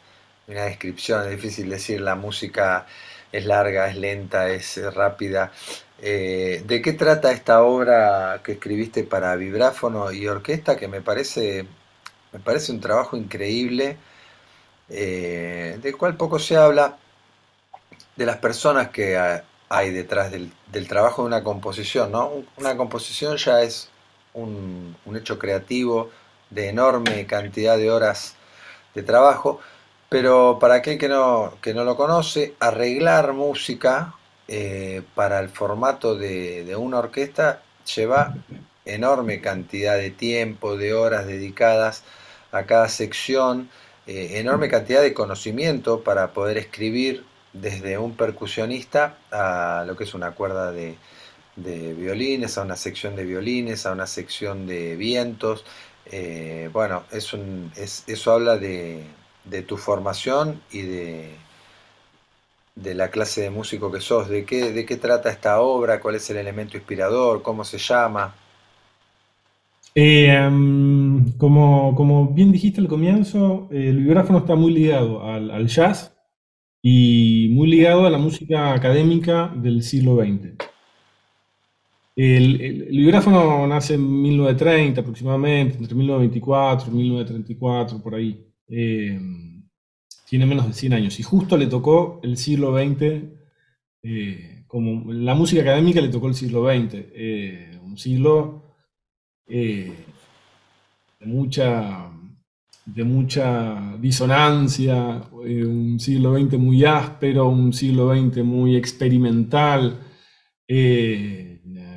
descripción, 0.46 1.24
es 1.24 1.30
difícil 1.30 1.68
decir, 1.68 2.00
la 2.00 2.14
música 2.14 2.86
es 3.32 3.44
larga, 3.46 3.88
es 3.88 3.96
lenta, 3.96 4.48
es 4.50 4.80
rápida. 4.94 5.50
Eh, 6.00 6.62
¿De 6.64 6.80
qué 6.80 6.92
trata 6.92 7.32
esta 7.32 7.62
obra 7.64 8.40
que 8.44 8.52
escribiste 8.52 9.02
para 9.02 9.34
vibráfono 9.34 10.12
y 10.12 10.28
orquesta? 10.28 10.76
Que 10.76 10.86
me 10.86 11.00
parece, 11.00 11.66
me 12.32 12.38
parece 12.38 12.70
un 12.70 12.80
trabajo 12.80 13.16
increíble, 13.16 13.96
eh, 14.88 15.78
del 15.82 15.96
cual 15.96 16.16
poco 16.16 16.38
se 16.38 16.56
habla, 16.56 16.96
de 18.16 18.26
las 18.26 18.36
personas 18.36 18.90
que 18.90 19.16
hay 19.70 19.90
detrás 19.90 20.32
del, 20.32 20.52
trabajo 20.88 21.22
de 21.22 21.28
una 21.28 21.44
composición. 21.44 22.12
¿no? 22.12 22.44
Una 22.58 22.76
composición 22.76 23.36
ya 23.38 23.62
es 23.62 23.88
un, 24.34 24.96
hecho 25.16 25.38
creativo 25.38 26.10
de 26.50 26.68
enorme 26.68 27.24
cantidad 27.26 27.78
de 27.78 27.90
horas 27.90 28.34
de 28.94 29.02
trabajo, 29.04 29.60
pero 30.08 30.58
para 30.60 30.74
aquel 30.74 30.98
que 30.98 31.08
no, 31.08 31.54
que 31.62 31.72
no 31.72 31.84
lo 31.84 31.96
conoce, 31.96 32.56
arreglar 32.58 33.32
música 33.32 34.14
eh, 34.48 35.02
para 35.14 35.38
el 35.38 35.48
formato 35.48 36.16
de, 36.16 36.74
una 36.76 36.98
orquesta 36.98 37.62
lleva 37.94 38.34
enorme 38.84 39.40
cantidad 39.40 39.96
de 39.96 40.10
tiempo, 40.10 40.76
de 40.76 40.94
horas 40.94 41.26
dedicadas 41.26 42.02
a 42.50 42.64
cada 42.64 42.88
sección, 42.88 43.70
eh, 44.08 44.40
enorme 44.40 44.68
cantidad 44.68 45.02
de 45.02 45.14
conocimiento 45.14 46.02
para 46.02 46.32
poder 46.32 46.58
escribir 46.58 47.29
desde 47.52 47.98
un 47.98 48.16
percusionista 48.16 49.18
a 49.30 49.84
lo 49.86 49.96
que 49.96 50.04
es 50.04 50.14
una 50.14 50.32
cuerda 50.32 50.72
de, 50.72 50.96
violines, 51.56 52.56
a 52.58 52.62
una 52.62 52.76
sección 52.76 53.16
de 53.16 53.24
violines, 53.24 53.86
a 53.86 53.92
una 53.92 54.06
sección 54.06 54.66
de 54.66 54.96
vientos. 54.96 55.64
Eh, 56.06 56.70
bueno, 56.72 57.04
es 57.10 57.32
un, 57.32 57.70
es, 57.76 58.04
eso 58.06 58.32
habla 58.32 58.56
de, 58.56 59.04
de 59.44 59.62
tu 59.62 59.76
formación 59.76 60.60
y 60.72 60.82
de, 60.82 61.34
la 62.76 63.08
clase 63.10 63.42
de 63.42 63.50
músico 63.50 63.90
que 63.92 64.00
sos. 64.00 64.28
¿De 64.28 64.44
qué, 64.44 64.72
¿De 64.72 64.86
qué 64.86 64.96
trata 64.96 65.30
esta 65.30 65.60
obra? 65.60 66.00
¿Cuál 66.00 66.14
es 66.16 66.30
el 66.30 66.38
elemento 66.38 66.76
inspirador? 66.76 67.42
¿Cómo 67.42 67.64
se 67.64 67.78
llama? 67.78 68.34
Eh, 69.94 70.28
em, 70.32 71.32
como, 71.36 71.94
como, 71.96 72.28
bien 72.28 72.52
dijiste 72.52 72.80
al 72.80 72.88
comienzo, 72.88 73.68
el 73.70 73.98
vibráfono 73.98 74.38
está 74.38 74.54
muy 74.54 74.72
ligado 74.72 75.24
al, 75.24 75.66
jazz 75.66 76.09
y 76.82 77.48
muy 77.52 77.68
ligado 77.68 78.06
a 78.06 78.10
la 78.10 78.18
música 78.18 78.72
académica 78.74 79.52
del 79.54 79.82
siglo 79.82 80.16
XX. 80.16 80.56
El, 82.16 82.60
el, 82.60 82.88
vibráfono 82.90 83.66
nace 83.66 83.94
en 83.94 84.22
1930 84.22 85.00
aproximadamente, 85.00 85.78
entre 85.78 85.94
1924 85.94 86.90
y 86.90 86.94
1934, 86.94 88.02
por 88.02 88.14
ahí. 88.14 88.46
Em, 88.68 89.50
tiene 90.28 90.46
menos 90.46 90.66
de 90.68 90.72
100 90.74 90.92
años 90.92 91.18
y 91.18 91.24
justo 91.24 91.56
le 91.56 91.66
tocó 91.66 92.20
el 92.22 92.36
siglo 92.36 92.76
XX, 92.76 93.24
eh, 94.02 94.64
como 94.68 95.12
la 95.12 95.34
música 95.34 95.62
académica 95.62 96.00
le 96.00 96.08
tocó 96.08 96.28
el 96.28 96.34
siglo 96.34 96.68
XX, 96.68 96.94
eh, 96.94 97.80
un 97.82 97.98
siglo 97.98 98.76
eh, 99.48 99.92
de, 101.18 101.26
mucha, 101.26 102.09
de 102.94 103.04
mucha 103.04 103.96
disonancia, 103.98 105.22
un 105.32 105.98
siglo 105.98 106.38
XX 106.38 106.58
muy 106.58 106.84
áspero, 106.84 107.48
un 107.48 107.72
siglo 107.72 108.14
XX 108.14 108.44
muy 108.44 108.76
experimental. 108.76 110.00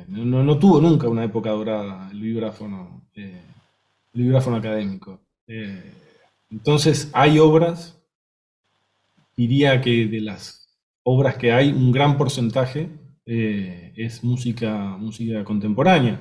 No, 0.08 0.42
no, 0.44 0.58
tuvo 0.58 0.80
nunca 0.80 1.08
una 1.08 1.24
época 1.24 1.50
dorada 1.50 2.10
el 2.10 2.20
vibráfono, 2.20 3.08
el 3.14 3.42
vibráfono 4.12 4.56
académico. 4.56 5.20
Entonces 6.50 7.10
hay 7.12 7.38
obras, 7.38 8.00
diría 9.36 9.80
que 9.80 10.06
de 10.06 10.20
las 10.20 10.64
obras 11.02 11.36
que 11.36 11.52
hay, 11.52 11.70
un 11.70 11.92
gran 11.92 12.16
porcentaje 12.16 12.90
eh, 13.26 13.92
es 13.96 14.22
música, 14.22 14.96
música 14.98 15.44
contemporánea. 15.44 16.20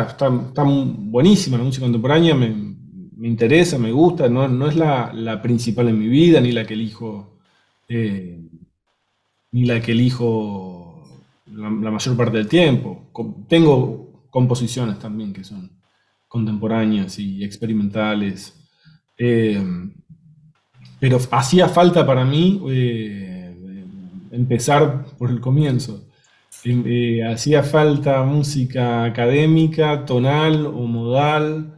Está, 0.00 0.62
buenísima 0.64 1.58
la 1.58 1.64
música 1.64 1.84
contemporánea, 1.84 2.34
me, 2.34 3.28
interesa, 3.28 3.78
me 3.78 3.92
gusta, 3.92 4.28
no, 4.28 4.66
es 4.66 4.76
la, 4.76 5.40
principal 5.42 5.88
en 5.88 5.98
mi 5.98 6.08
vida, 6.08 6.40
ni 6.40 6.52
la 6.52 6.66
que 6.66 6.74
elijo, 6.74 7.38
eh, 7.88 8.40
ni 9.52 9.66
la 9.66 9.80
que 9.80 9.92
elijo 9.92 11.04
la, 11.46 11.70
la, 11.70 11.90
mayor 11.90 12.16
parte 12.16 12.38
del 12.38 12.48
tiempo. 12.48 13.10
Tengo 13.48 14.26
composiciones 14.30 14.98
también 14.98 15.32
que 15.32 15.44
son 15.44 15.70
contemporáneas 16.26 17.18
y 17.18 17.44
experimentales. 17.44 18.58
Eh, 19.18 19.62
pero 20.98 21.18
hacía 21.32 21.68
falta 21.68 22.06
para 22.06 22.24
mí 22.24 22.62
eh, 22.70 23.84
empezar 24.30 25.04
por 25.18 25.30
el 25.30 25.40
comienzo. 25.40 26.08
Eh, 26.64 27.24
hacía 27.24 27.62
falta 27.64 28.22
música 28.22 29.04
académica, 29.04 30.04
tonal 30.06 30.66
o 30.66 30.86
modal, 30.86 31.74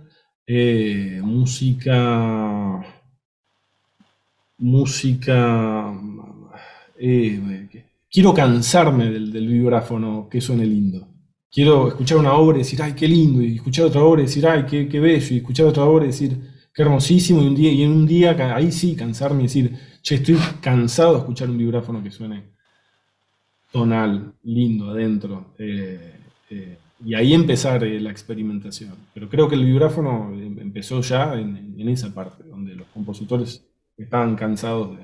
eh, 0.46 1.20
música, 1.22 2.82
música, 4.58 5.90
eh, 6.98 7.68
quiero 8.10 8.34
cansarme 8.34 9.10
del, 9.10 9.32
del, 9.32 9.48
vibráfono 9.48 10.28
que 10.30 10.40
suene 10.42 10.66
lindo. 10.66 11.08
Quiero 11.50 11.88
escuchar 11.88 12.18
una 12.18 12.34
obra 12.34 12.58
y 12.58 12.60
decir, 12.60 12.82
ay, 12.82 12.92
qué 12.92 13.08
lindo, 13.08 13.40
y 13.42 13.56
escuchar 13.56 13.86
otra 13.86 14.02
obra 14.02 14.22
y 14.22 14.26
decir, 14.26 14.46
ay, 14.46 14.66
qué, 14.68 14.88
qué 14.88 15.00
bello, 15.00 15.34
y 15.34 15.38
escuchar 15.38 15.66
otra 15.66 15.84
obra 15.84 16.04
y 16.04 16.08
decir, 16.08 16.38
qué 16.74 16.82
hermosísimo, 16.82 17.42
y, 17.42 17.46
un 17.46 17.54
día, 17.54 17.72
y 17.72 17.82
en 17.84 17.92
un 17.92 18.06
día, 18.06 18.36
ahí 18.54 18.70
sí, 18.72 18.94
cansarme 18.96 19.40
y 19.40 19.46
decir, 19.46 19.72
che, 20.02 20.16
estoy 20.16 20.36
cansado 20.60 21.14
de 21.14 21.18
escuchar 21.20 21.48
un 21.48 21.58
vibráfono 21.58 22.02
que 22.02 22.10
suene 22.10 22.54
tonal, 23.74 24.34
lindo 24.44 24.90
adentro. 24.90 25.46
Eh, 25.58 26.14
eh, 26.48 26.78
y 27.04 27.14
ahí 27.14 27.34
empezar 27.34 27.82
eh, 27.82 27.98
la 27.98 28.12
experimentación. 28.12 28.94
Pero 29.12 29.28
creo 29.28 29.48
que 29.48 29.56
el 29.56 29.64
vibráfono 29.64 30.32
empezó 30.32 31.00
ya 31.00 31.34
en, 31.34 31.88
esa 31.88 32.14
parte, 32.14 32.44
donde 32.44 32.76
los 32.76 32.86
compositores 32.94 33.66
estaban 33.96 34.36
cansados 34.36 34.96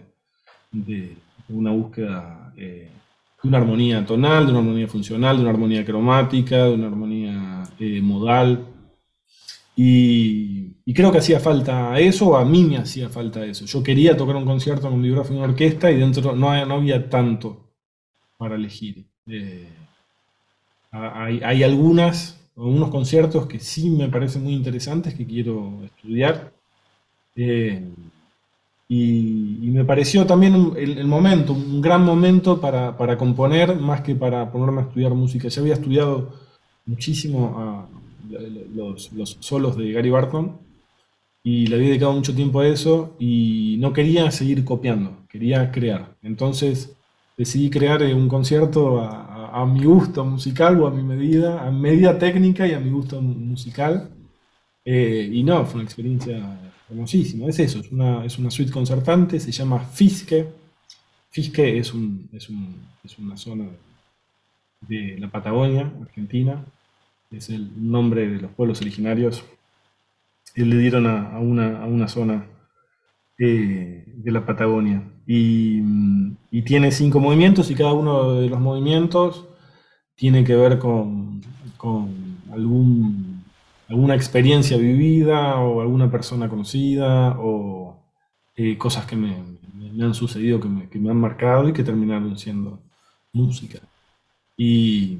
de, 0.70 1.16
una 1.48 1.72
búsqueda 1.72 2.52
de 2.54 2.88
una 3.42 3.58
armonía 3.58 4.06
tonal, 4.06 4.46
de 4.46 4.52
una 4.52 4.60
armonía 4.60 4.86
funcional, 4.86 5.36
de 5.36 5.42
una 5.42 5.50
armonía 5.50 5.84
cromática, 5.84 6.66
de 6.66 6.74
una 6.74 6.86
armonía 6.86 7.64
modal. 8.02 8.66
Y, 9.74 10.92
creo 10.94 11.10
que 11.10 11.18
hacía 11.18 11.40
falta 11.40 11.98
eso, 11.98 12.36
a 12.36 12.44
mí 12.44 12.64
me 12.64 12.76
hacía 12.76 13.08
falta 13.08 13.44
eso. 13.44 13.64
Yo 13.64 13.82
quería 13.82 14.16
tocar 14.16 14.36
un 14.36 14.44
concierto 14.44 14.88
con 14.88 15.02
vibráfono 15.02 15.40
y 15.40 15.42
orquesta 15.42 15.90
y 15.90 15.98
dentro 15.98 16.36
no, 16.36 16.66
no 16.66 16.74
había 16.74 17.08
tanto 17.10 17.69
para 18.41 18.55
elegir. 18.55 19.05
Eh, 19.26 19.68
hay, 20.93 21.62
algunas, 21.62 22.41
algunos 22.57 22.88
conciertos 22.88 23.47
que 23.47 23.59
sí 23.59 23.91
me 23.91 24.09
parecen 24.09 24.45
muy 24.45 24.55
interesantes 24.55 25.14
que 25.14 25.26
quiero 25.26 25.82
estudiar. 25.84 26.51
Eh, 27.36 27.86
y, 28.88 29.68
me 29.70 29.84
pareció 29.84 30.26
también 30.26 30.72
el, 30.78 31.07
momento, 31.07 31.53
un 31.53 31.82
gran 31.82 32.03
momento 32.03 32.62
para, 32.62 32.97
para, 32.97 33.18
componer, 33.18 33.76
más 33.76 34.01
que 34.01 34.14
para 34.14 34.51
ponerme 34.51 34.80
a 34.80 34.84
estudiar 34.84 35.12
música. 35.12 35.49
Ya 35.49 35.61
había 35.61 35.74
estudiado 35.74 36.32
muchísimo 36.86 37.59
a 37.59 37.88
los, 38.74 39.12
los 39.12 39.36
solos 39.41 39.76
de 39.76 39.93
Gary 39.93 40.09
Barton 40.09 40.57
y 41.45 41.66
le 41.66 41.76
había 41.76 41.88
dedicado 41.88 42.14
mucho 42.14 42.34
tiempo 42.34 42.61
a 42.61 42.66
eso 42.66 43.16
y 43.18 43.76
no 43.80 43.93
quería 43.93 44.30
seguir 44.30 44.64
copiando, 44.64 45.26
quería 45.28 45.70
crear. 45.70 46.16
Entonces 46.22 46.97
decidí 47.41 47.70
crear 47.70 48.03
eh, 48.03 48.12
un 48.12 48.28
concierto 48.28 49.01
a, 49.01 49.64
mi 49.64 49.82
gusto 49.82 50.24
musical 50.24 50.78
o 50.80 50.86
a 50.86 50.91
mi 50.91 51.03
medida, 51.03 51.66
a 51.66 51.70
medida 51.70 52.18
técnica 52.18 52.66
y 52.66 52.74
a 52.74 52.80
mi 52.80 52.91
gusto 52.91 53.20
musical. 53.22 54.11
Eh, 54.84 55.28
y 55.32 55.43
no, 55.43 55.64
fue 55.64 55.76
una 55.80 55.84
experiencia 55.84 56.36
hermosísima. 56.88 57.47
Es 57.47 57.59
eso, 57.59 57.80
es 57.80 57.91
una, 57.91 58.24
es 58.26 58.38
una 58.38 58.51
suite 58.51 58.70
concertante, 58.70 59.41
se 59.41 59.53
llama 59.53 59.80
Fisque. 59.80 60.49
Fisque 61.30 61.78
es, 61.78 61.95
un, 61.95 62.28
es, 62.32 62.51
un, 62.51 62.76
es 63.03 63.18
una 63.18 63.36
zona 63.38 63.66
de 64.86 65.16
la 65.18 65.30
Patagonia, 65.30 65.91
Argentina. 66.03 66.62
Es 67.30 67.49
el 67.49 67.70
nombre 67.91 68.28
de 68.28 68.41
los 68.43 68.51
pueblos 68.53 68.82
originarios. 68.82 69.45
Y 70.55 70.64
le 70.64 70.76
dieron 70.76 71.07
a, 71.07 71.38
una, 71.38 71.82
a 71.82 71.86
una 71.86 72.07
zona 72.07 72.47
eh, 73.43 74.05
de 74.07 74.32
la 74.32 74.45
Patagonia. 74.45 75.03
Mm, 75.26 76.32
y, 76.51 76.62
tiene 76.62 76.93
cinco 76.93 77.20
movimientos 77.20 77.70
y 77.70 77.74
cada 77.74 77.95
uno 77.95 78.34
de 78.34 78.49
los 78.51 78.61
movimientos 78.61 79.47
tiene 80.14 80.45
que 80.45 80.55
ver 80.57 80.78
con, 80.78 81.41
algún, 82.53 83.43
alguna 83.88 84.14
experiencia 84.14 84.76
vivida 84.76 85.57
o 85.57 85.80
alguna 85.80 86.11
persona 86.11 86.51
conocida 86.51 87.36
o 87.41 87.97
eh, 88.57 88.76
cosas 88.76 89.07
que 89.07 89.16
me, 89.16 89.36
han 90.03 90.14
sucedido, 90.14 90.61
que 90.61 90.99
me, 90.99 91.11
han 91.11 91.16
marcado 91.16 91.68
y 91.68 91.72
que 91.72 91.84
terminaron 91.84 92.36
siendo 92.36 92.78
música. 93.32 93.78
Y 94.57 95.18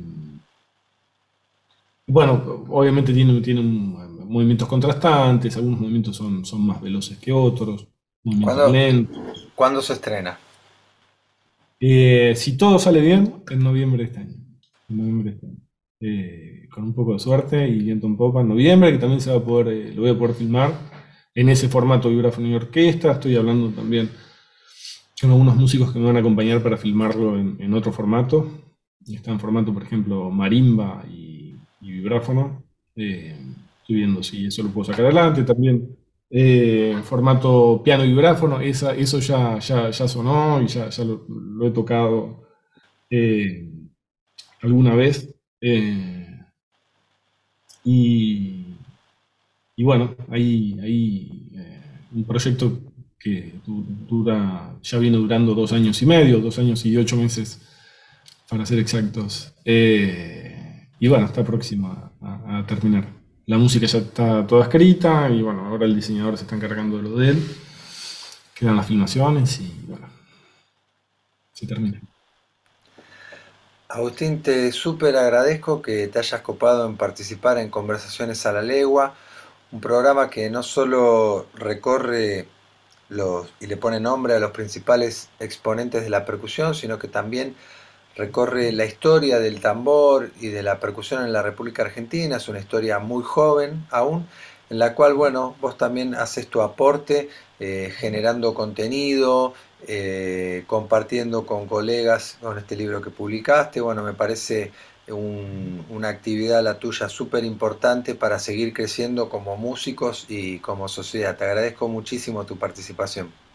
bueno, 2.07 2.65
obviamente 2.69 3.15
tiene, 3.15 3.41
tiene 3.41 3.63
movimientos 3.63 4.69
contrastantes, 4.69 5.57
algunos 5.57 5.81
movimientos 5.81 6.17
son, 6.17 6.45
son 6.45 6.67
más 6.67 6.83
veloces 6.83 7.19
que 7.19 7.33
otros. 7.33 7.90
¿Cuándo, 9.55 9.81
se 9.81 9.95
estrena? 9.95 10.39
Eh, 11.79 12.35
si 12.37 12.57
todo 12.57 12.79
sale 12.79 13.01
bien, 13.01 13.43
en 13.49 13.63
noviembre 13.63 13.99
de 13.99 14.05
este 14.05 14.21
año. 14.21 14.35
Este 15.27 15.47
eh, 16.03 16.69
con 16.71 16.85
un 16.85 16.95
poco 16.95 17.15
de 17.15 17.19
suerte 17.19 17.69
y 17.69 17.79
viento 17.79 18.07
en 18.07 18.17
popa 18.17 18.41
en 18.41 18.49
noviembre, 18.49 18.93
que 18.93 18.99
también 18.99 19.21
se 19.21 19.31
va 19.31 19.37
a 19.37 19.45
poder, 19.45 19.69
eh, 19.69 19.95
lo 19.95 20.03
voy 20.03 20.11
a 20.11 20.19
poder 20.19 20.35
filmar 20.35 20.73
en 21.35 21.49
ese 21.49 21.69
formato 21.69 22.11
vibráfono 22.11 22.49
y 22.49 22.55
orquesta. 22.55 23.13
Estoy 23.13 23.37
hablando 23.37 23.71
también 23.71 24.11
con 25.21 25.31
algunos 25.31 25.57
músicos 25.57 25.93
que 25.93 25.99
me 25.99 26.07
van 26.07 26.17
a 26.17 26.21
acompañar 26.21 26.63
para 26.63 26.77
filmarlo 26.77 27.39
en, 27.39 27.75
otro 27.75 27.93
formato. 27.93 28.51
Está 29.07 29.31
en 29.31 29.41
formato, 29.41 29.73
por 29.73 29.83
ejemplo, 29.83 30.31
marimba 30.31 31.05
y, 31.09 31.55
y 31.81 31.91
vibráfono. 31.91 32.65
estoy 32.95 33.97
viendo 33.97 34.23
si 34.23 34.47
eso 34.47 34.63
lo 34.63 34.71
puedo 34.71 34.93
sacar 34.93 35.07
adelante. 35.07 35.43
También 35.45 36.00
eh, 36.33 36.97
formato 37.03 37.83
piano 37.83 38.05
y 38.05 38.09
vibráfono, 38.09 38.61
esa, 38.61 38.95
eso 38.95 39.19
ya, 39.19 39.59
ya, 39.59 39.91
ya, 39.91 40.07
sonó 40.07 40.63
y 40.63 40.69
ya, 40.69 40.89
ya 40.89 41.05
lo, 41.05 41.27
he 41.67 41.71
tocado 41.73 42.47
eh, 43.11 43.69
alguna 44.63 44.95
vez. 44.95 45.35
Eh, 45.61 46.39
y, 47.85 48.65
y, 49.75 49.83
bueno, 49.83 50.15
hay, 50.31 50.79
hay 50.81 51.53
un 52.15 52.25
proyecto 52.25 52.81
que 53.19 53.55
dura, 54.09 54.77
ya 54.83 54.99
viene 54.99 55.17
durando 55.17 55.55
dos 55.55 55.73
años 55.73 56.01
y 56.01 56.07
medio, 56.07 56.39
dos 56.41 56.59
años 56.59 56.85
y 56.87 56.97
ocho 56.97 57.17
meses, 57.17 57.61
para 58.49 58.65
ser 58.65 58.79
exactos. 58.79 59.53
y 59.65 61.09
bueno, 61.09 61.27
está 61.27 61.43
próximo 61.45 62.13
a 62.21 62.65
terminar 62.67 63.20
la 63.51 63.59
música 63.59 63.85
ya 63.85 63.99
está 63.99 64.47
toda 64.47 64.63
escrita 64.63 65.29
y 65.29 65.43
bueno, 65.43 65.67
ahora 65.67 65.85
el 65.85 65.97
diseñador 65.97 66.37
se 66.37 66.45
está 66.45 66.55
encargando 66.55 66.99
de 66.99 67.03
lo 67.03 67.17
de 67.17 67.31
él. 67.31 67.57
Quedan 68.55 68.77
las 68.77 68.87
filmaciones 68.87 69.59
y 69.59 69.87
bueno, 69.89 70.09
se 71.53 71.67
termina. 71.67 72.01
Agustín, 73.89 74.41
te 74.41 74.71
súper 74.71 75.17
agradezco 75.17 75.83
que 75.83 76.07
te 76.07 76.21
hayas 76.21 76.43
copado 76.43 76.87
en 76.87 76.97
participar 76.97 77.59
en 77.59 77.71
Conversaciones 77.71 78.47
a 78.47 78.53
la 78.53 78.63
Legua, 78.63 79.17
un 79.73 79.81
programa 79.81 80.31
que 80.31 80.49
no 80.49 80.63
solo 80.63 81.49
recorre 81.55 82.47
los, 83.09 83.53
y 83.59 83.67
le 83.67 83.77
pone 83.77 83.99
nombre 83.99 84.35
a 84.35 84.39
los 84.39 84.53
principales 84.53 85.29
exponentes 85.41 86.05
de 86.05 86.11
la 86.11 86.25
percusión, 86.25 86.77
sino 86.77 87.01
que 87.01 87.09
también 87.09 87.57
recorre 88.17 88.73
la 88.73 88.85
historia 88.85 89.39
del 89.39 89.61
tambor 89.61 90.31
y 90.41 90.49
de 90.49 90.63
la 90.63 90.81
percusión 90.81 91.25
en 91.25 91.33
la 91.33 91.43
República 91.43 91.83
Argentina, 91.83 92.37
es 92.37 92.49
una 92.49 92.59
historia 92.59 92.99
muy 92.99 93.23
joven 93.23 93.87
aún, 93.91 94.27
en 94.69 94.79
la 94.79 94.95
cual, 94.95 95.15
bueno, 95.15 95.57
vos 95.61 95.77
también 95.77 96.15
haces 96.15 96.47
tu 96.49 96.61
aporte 96.63 97.29
eh, 97.59 97.93
generando 97.97 98.55
contenido, 98.55 99.55
eh, 99.87 100.65
compartiendo 100.67 101.47
con 101.47 101.67
colegas 101.67 102.39
con 102.41 102.59
este 102.59 102.77
libro 102.77 103.01
que 103.01 103.11
publicaste, 103.11 103.81
bueno, 103.81 104.03
me 104.03 104.15
parece 104.15 104.73
una 105.09 106.09
actividad 106.09 106.63
la 106.63 106.79
tuya 106.79 107.09
súper 107.09 107.45
importante 107.45 108.15
para 108.15 108.39
seguir 108.39 108.73
creciendo 108.73 109.29
como 109.29 109.57
músicos 109.57 110.27
y 110.29 110.61
como 110.61 110.87
sociedad. 110.87 111.37
Te 111.37 111.45
agradezco 111.45 111.89
muchísimo 111.89 112.45
tu 112.47 112.57
participación. 112.57 113.50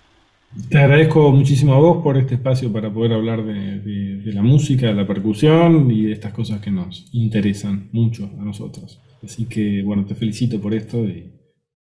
Te 0.70 0.78
agradezco 0.78 1.32
muchísimo 1.34 1.74
a 1.74 1.80
vos 1.80 2.02
por 2.02 2.18
este 2.18 2.36
espacio 2.36 2.72
para 2.72 2.92
poder 2.92 3.12
hablar 3.12 3.44
de, 3.44 4.22
la 4.26 4.42
música, 4.42 4.88
de 4.88 4.94
la 4.94 5.06
percusión 5.06 5.92
y 5.92 6.06
de 6.06 6.14
estas 6.14 6.32
cosas 6.32 6.62
que 6.62 6.72
nos 6.72 7.08
interesan 7.12 7.90
mucho 7.92 8.32
a 8.40 8.44
nosotros. 8.44 9.02
Así 9.22 9.46
que 9.46 9.84
bueno, 9.84 10.06
te 10.06 10.16
felicito 10.16 10.62
por 10.62 10.74
esto 10.74 11.04
y 11.04 11.34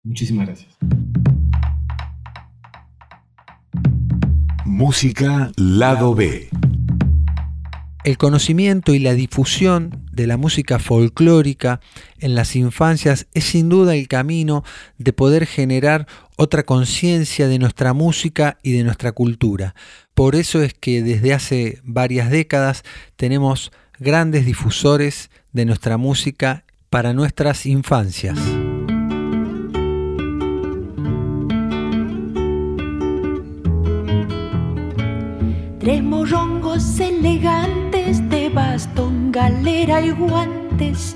muchísimas 0.04 0.46
gracias. 0.46 0.78
Música 4.66 5.52
Lado 5.58 6.14
B. 6.14 6.50
El 8.04 8.18
conocimiento 8.18 8.94
y 8.94 9.00
la 9.00 9.14
difusión 9.14 10.06
de 10.12 10.28
la 10.28 10.38
música 10.38 10.80
folclórica 10.80 11.82
en 12.20 12.36
las 12.36 12.56
infancias 12.56 13.28
es 13.34 13.46
sin 13.46 13.68
duda 13.68 13.96
el 13.96 14.08
camino 14.08 14.64
de 14.98 15.12
poder 15.12 15.46
generar 15.46 16.08
otra 16.42 16.64
conciencia 16.64 17.50
de 17.50 17.60
nuestra 17.60 17.94
música 17.94 18.60
y 18.64 18.72
de 18.72 18.86
nuestra 18.86 19.12
cultura. 19.12 19.76
Por 20.14 20.38
eso 20.38 20.62
es 20.62 20.74
que 20.74 21.04
desde 21.04 21.34
hace 21.34 21.82
varias 21.84 22.30
décadas 22.30 22.84
tenemos 23.18 23.74
grandes 24.00 24.46
difusores 24.46 25.32
de 25.52 25.66
nuestra 25.66 25.98
música 25.98 26.64
para 26.90 27.12
nuestras 27.12 27.66
infancias. 27.66 28.40
Tres 35.80 36.02
morrongos 36.04 37.02
elegantes 37.02 38.30
de 38.30 38.48
bastón 38.48 39.34
galera 39.34 40.00
y 40.00 40.12
guantes, 40.12 41.16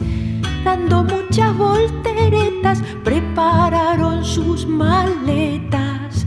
dando 0.64 1.04
muchas 1.04 1.56
volteretas, 1.58 2.82
prepararon 3.04 4.24
sus 4.24 4.66
maletas. 4.66 6.26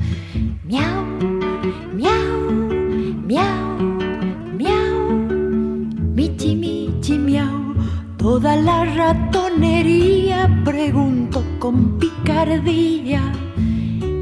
Miau, 0.65 1.05
miau, 1.95 2.51
miau, 3.25 3.79
miau, 4.59 5.11
michi, 6.15 6.55
michi, 6.55 7.19
miau. 7.19 7.75
Toda 8.19 8.57
la 8.57 8.85
ratonería 8.85 10.51
preguntó 10.65 11.43
con 11.59 11.99
picardía. 11.99 13.23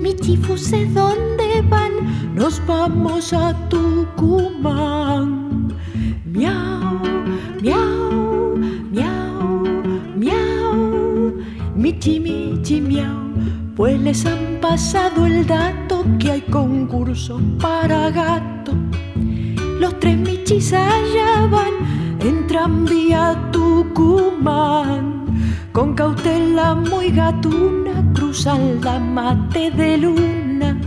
Michi, 0.03 0.37
fuse, 0.37 0.87
¿dónde 0.87 1.63
van? 1.69 1.93
Nos 2.35 2.65
vamos 2.67 3.33
a 3.33 3.55
Tucumán. 3.69 5.69
Miau, 6.27 7.01
miau, 7.63 8.14
Michi, 11.85 12.19
michi, 12.19 12.81
miau. 12.81 13.15
Pues 13.77 14.01
les 14.01 14.25
han 14.25 14.59
pasado 14.63 15.27
el 15.27 15.47
dato 15.47 16.03
que 16.19 16.31
hay 16.31 16.41
concurso 16.41 17.39
para 17.61 18.09
gato. 18.11 18.73
Los 19.79 20.01
tres 20.01 20.17
michis 20.17 20.73
allá 20.73 21.47
van, 21.51 21.75
entran 22.21 22.87
vía 22.87 23.51
Tucumán. 23.53 25.27
Con 25.73 25.95
cautela 25.95 26.75
muy 26.75 27.11
gatuna 27.11 28.03
cruzan 28.15 28.81
la 28.81 28.99
mate 28.99 29.71
de 29.71 29.99
luna 29.99 30.81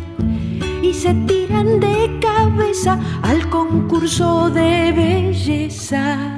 y 0.82 0.92
se 0.96 1.14
tiran 1.28 1.80
de 1.80 2.20
cabeza 2.20 3.00
al 3.22 3.48
concurso 3.52 4.50
de 4.50 4.92
belleza. 4.94 6.37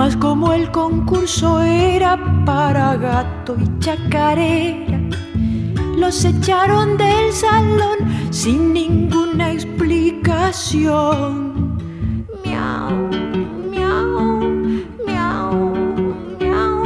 Mas 0.00 0.16
como 0.16 0.54
el 0.54 0.70
concurso 0.70 1.60
era 1.60 2.16
para 2.46 2.96
gato 2.96 3.54
y 3.60 3.68
chacarera, 3.80 4.98
los 5.98 6.24
echaron 6.24 6.96
del 6.96 7.30
salón 7.34 7.98
sin 8.30 8.72
ninguna 8.72 9.52
explicación. 9.52 11.76
Miau, 12.42 13.10
miau, 13.70 14.40
miau, 15.04 15.74
miau. 16.40 16.82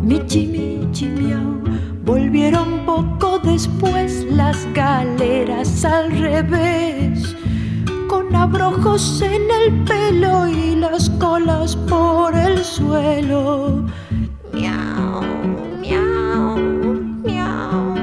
Michi, 0.00 0.46
michi, 0.46 1.08
miau. 1.08 1.60
Volvieron 2.02 2.86
poco 2.86 3.38
después 3.40 4.24
las 4.30 4.66
galeras 4.72 5.84
al 5.84 6.10
revés 6.12 6.85
abrojos 8.46 9.22
en 9.22 9.42
el 9.50 9.84
pelo 9.84 10.46
y 10.46 10.76
las 10.76 11.10
colas 11.18 11.74
por 11.74 12.32
el 12.34 12.62
suelo. 12.62 13.84
Miau, 14.52 15.22
miau, 15.82 16.56
miau, 17.24 17.94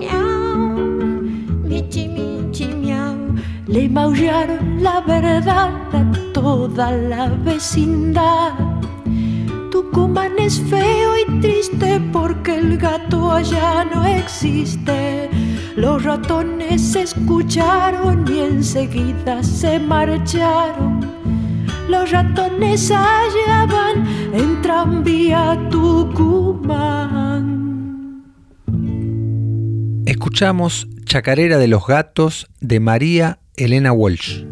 miau. 0.00 0.62
Michi, 1.68 2.08
michi, 2.08 2.66
miau. 2.82 3.16
Le 3.68 3.88
maullaron 3.88 4.82
la 4.82 5.00
verdad 5.00 5.70
a 5.92 6.02
toda 6.32 6.90
la 6.90 7.28
vecindad. 7.48 8.52
Tucumán 9.70 10.32
es 10.38 10.60
feo 10.70 11.10
y 11.22 11.40
triste 11.40 12.00
porque 12.12 12.58
el 12.58 12.78
gato 12.78 13.30
allá 13.30 13.84
no 13.92 14.04
existe. 14.04 15.30
Los 15.76 16.02
ratones 16.02 16.53
escucharon 16.74 18.24
y 18.28 18.40
enseguida 18.40 19.42
se 19.42 19.78
marcharon. 19.78 21.00
Los 21.88 22.10
ratones 22.10 22.90
allá 22.90 23.66
van 23.66 24.06
en 24.34 24.60
tranvía 24.60 25.56
Tucumán. 25.70 27.54
Escuchamos 30.06 30.88
Chacarera 31.04 31.58
de 31.58 31.68
los 31.68 31.86
Gatos 31.86 32.48
de 32.60 32.80
María 32.80 33.38
Elena 33.56 33.92
Walsh. 33.92 34.44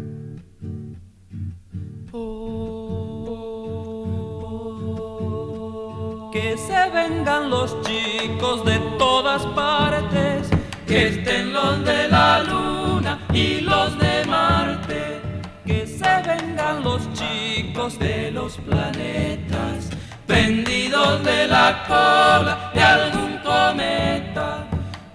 Que 6.31 6.55
se 6.57 6.89
vengan 6.93 7.49
los 7.49 7.75
chicos 7.81 8.63
de 8.65 8.79
todas 8.97 9.45
partes, 9.47 10.49
que 10.93 11.07
estén 11.07 11.51
los 11.51 11.83
de 11.83 12.07
la 12.07 12.43
luna 12.43 13.17
y 13.33 13.61
los 13.61 13.97
de 13.97 14.23
Marte, 14.25 15.21
que 15.65 15.87
se 15.87 16.13
vengan 16.21 16.83
los 16.83 17.01
chicos 17.13 17.97
de 17.97 18.29
los 18.29 18.57
planetas, 18.57 19.89
prendidos 20.27 21.23
de 21.23 21.47
la 21.47 21.83
cola 21.87 22.69
de 22.75 22.83
algún 22.83 23.39
cometa, 23.39 24.67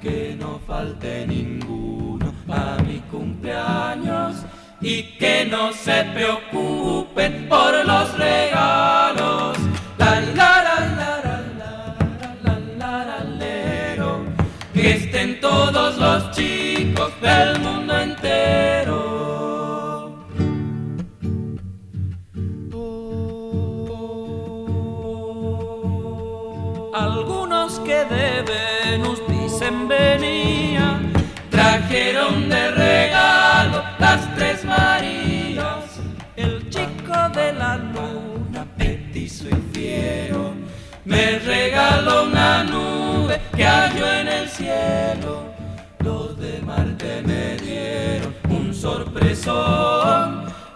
que 0.02 0.36
no 0.36 0.60
falte 0.66 1.24
ninguno 1.28 2.34
a 2.48 2.82
mi 2.82 2.98
cumpleaños 3.12 4.34
y 4.80 5.04
que 5.16 5.46
no 5.48 5.72
se 5.72 6.02
preocupen 6.12 7.48
por 7.48 7.86
los 7.86 8.18
regalos. 8.18 9.47
Todos 15.72 15.98
los 15.98 16.30
chicos 16.30 17.12
del 17.20 17.58
mundo 17.60 17.87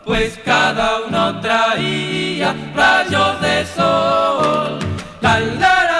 pues 0.04 0.38
cada 0.44 1.06
uno 1.06 1.40
traía 1.40 2.54
rayos 2.74 3.40
de 3.40 3.66
sol. 3.66 4.78
La, 5.20 5.40
la, 5.40 5.92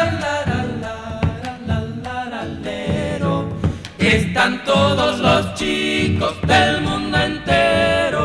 Están 3.99 4.65
todos 4.65 5.21
los 5.21 5.55
chicos 5.55 6.35
del 6.43 6.83
mundo 6.83 7.17
entero. 7.17 8.23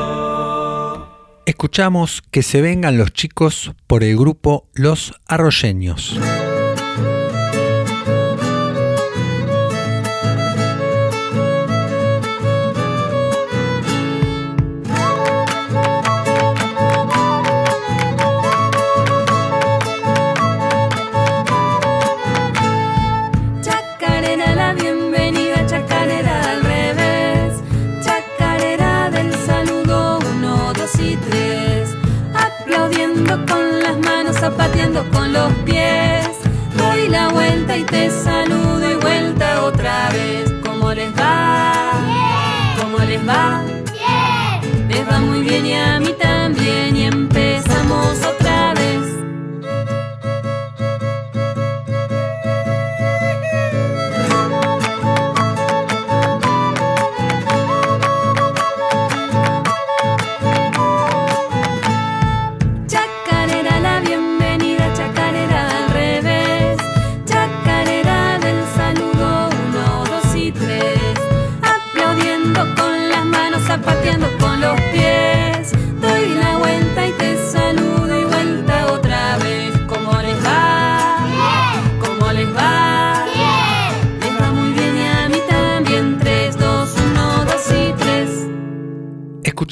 Escuchamos 1.45 2.23
que 2.31 2.41
se 2.43 2.61
vengan 2.61 2.97
los 2.97 3.13
chicos 3.13 3.73
por 3.85 4.03
el 4.03 4.17
grupo 4.17 4.67
Los 4.73 5.13
Arroyeños. 5.27 6.19
va. 43.27 43.63
Bien. 44.89 45.07
Va 45.09 45.19
muy 45.19 45.41
bien 45.41 45.65
y 45.65 45.73
a 45.73 45.99
mitad. 45.99 46.36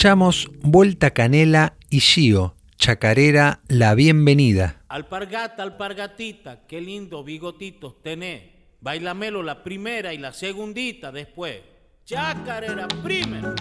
Escuchamos 0.06 0.51
Vuelta 0.62 1.10
Canela 1.16 1.78
y 1.89 1.99
Gio, 1.99 2.56
Chacarera 2.78 3.62
La 3.68 3.95
Bienvenida. 3.95 4.84
Alpargata, 4.88 5.64
alpargatita, 5.64 6.68
qué 6.68 6.80
lindo 6.80 7.24
bigotitos 7.24 8.03
tenés. 8.03 8.43
Bailamelo 8.82 9.41
la 9.41 9.64
primera 9.64 10.14
y 10.14 10.20
la 10.20 10.32
segundita 10.32 11.12
después. 11.12 11.56
Chacarera 12.06 12.88
primero. 13.01 13.56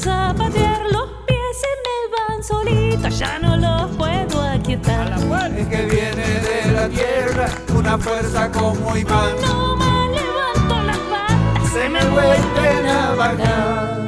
Zapatear 0.00 0.80
los 0.90 1.08
pies 1.26 1.56
se 1.60 1.68
me 1.84 1.98
van 2.16 2.42
solitos, 2.42 3.18
ya 3.18 3.38
no 3.38 3.56
los 3.56 3.96
puedo 3.96 4.42
aquietar. 4.42 5.12
Es 5.56 5.68
que 5.68 5.82
viene 5.84 6.26
de 6.40 6.72
la 6.72 6.88
tierra 6.88 7.48
una 7.74 7.98
fuerza 7.98 8.50
como 8.50 8.96
imán. 8.96 9.34
No 9.42 9.76
me 9.76 10.08
levanto 10.08 10.82
las 10.86 10.98
patas, 10.98 11.72
Se 11.72 11.88
me 11.88 12.02
vuelven 12.06 12.86
a 12.86 13.14
bajar. 13.14 13.99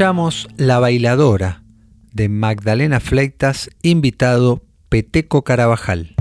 Escuchamos 0.00 0.48
La 0.56 0.78
Bailadora 0.78 1.62
de 2.14 2.30
Magdalena 2.30 3.00
Fleitas, 3.00 3.68
invitado 3.82 4.62
Peteco 4.88 5.44
Carabajal. 5.44 6.14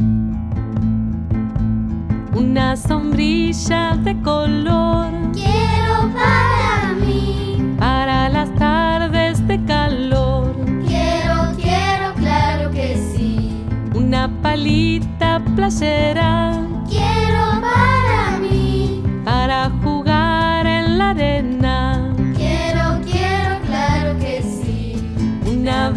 Una 2.36 2.75
sombrilla 2.75 3.95
de 4.03 4.21
color 4.21 5.13
Quiero 5.32 6.13
para 6.13 6.93
mí, 7.05 7.75
para 7.80 8.27
las 8.27 8.53
tardes 8.55 9.47
de 9.47 9.63
calor. 9.63 10.53
quiero, 10.86 11.55
quiero, 11.55 12.13
claro 12.15 12.71
que 12.71 12.97
sí. 13.15 13.63
Una 13.93 14.30
palita 14.41 15.41
playera 15.55 16.67
Quiero 16.89 17.61
para 17.61 17.98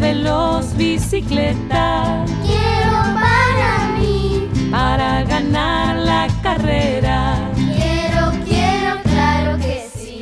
veloz 0.03 0.75
bicicleta 0.75 2.25
Quiero 2.45 2.99
para 3.23 3.71
mí, 3.97 4.49
para 4.69 5.23
ganar 5.23 5.95
la 5.95 6.27
carrera. 6.41 7.17
quiero, 7.55 8.21
quiero, 8.43 8.91
claro 9.13 9.57
que 9.59 9.87
sí. 9.95 10.19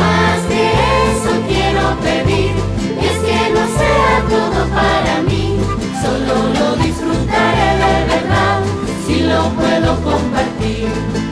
Más 0.00 0.38
de 0.52 0.64
eso 1.08 1.32
quiero 1.48 1.84
pedir, 2.06 2.52
y 3.00 3.06
es 3.12 3.18
que 3.26 3.40
no 3.56 3.64
sea 3.78 4.14
todo 4.34 4.60
para 4.80 5.14
mí, 5.28 5.44
solo 6.02 6.34
lo 6.58 6.76
disfrutaré 6.84 7.70
de 7.84 7.94
verdad, 8.12 8.60
si 9.06 9.16
lo 9.22 9.40
puedo 9.58 9.90
compartir. 10.02 11.23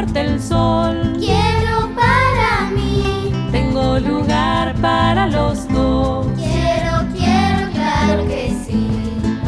Fuerte 0.00 0.20
el 0.20 0.40
sol, 0.40 1.14
Quiero 1.18 1.94
para 1.94 2.70
mí, 2.74 3.30
tengo 3.52 3.98
lugar 3.98 4.74
para 4.76 5.26
los 5.26 5.68
dos. 5.68 6.26
quiero, 6.36 7.06
quiero, 7.14 7.70
claro 7.72 8.26
que 8.26 8.54
sí. 8.64 8.88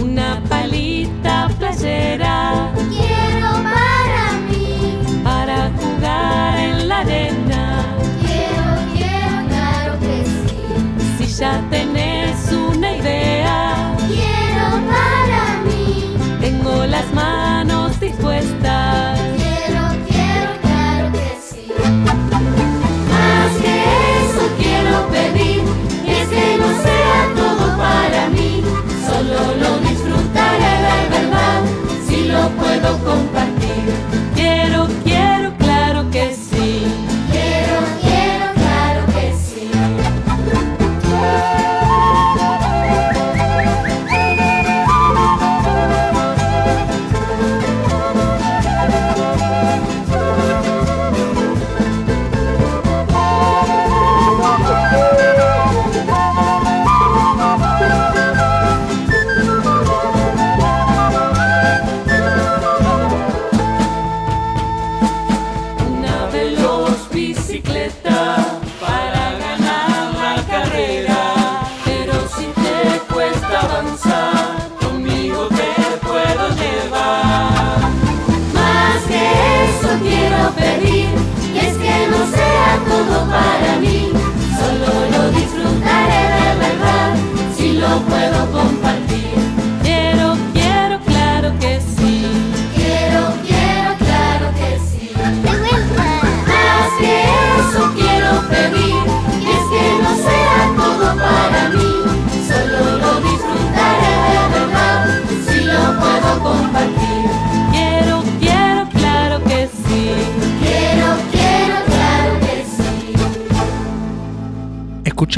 Una 0.03 0.43
palita 0.51 1.49
playera 1.59 2.71
não 32.83 32.99
compartir. 32.99 33.52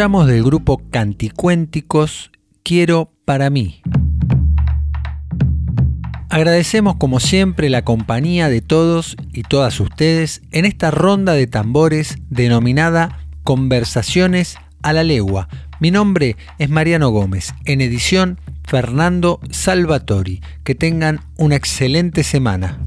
Del 0.04 0.44
grupo 0.44 0.82
Canticuénticos 0.90 2.30
Quiero 2.62 3.10
para 3.24 3.48
mí. 3.48 3.80
Agradecemos 6.28 6.96
como 6.96 7.20
siempre 7.20 7.70
la 7.70 7.86
compañía 7.86 8.50
de 8.50 8.60
todos 8.60 9.16
y 9.32 9.44
todas 9.44 9.80
ustedes 9.80 10.42
en 10.50 10.66
esta 10.66 10.90
ronda 10.90 11.32
de 11.32 11.46
tambores 11.46 12.18
denominada 12.28 13.26
Conversaciones 13.44 14.58
a 14.82 14.92
la 14.92 15.04
Legua. 15.04 15.48
Mi 15.80 15.90
nombre 15.90 16.36
es 16.58 16.68
Mariano 16.68 17.08
Gómez, 17.08 17.54
en 17.64 17.80
edición 17.80 18.38
Fernando 18.62 19.40
Salvatori. 19.50 20.42
Que 20.64 20.74
tengan 20.74 21.20
una 21.38 21.56
excelente 21.56 22.24
semana. 22.24 22.78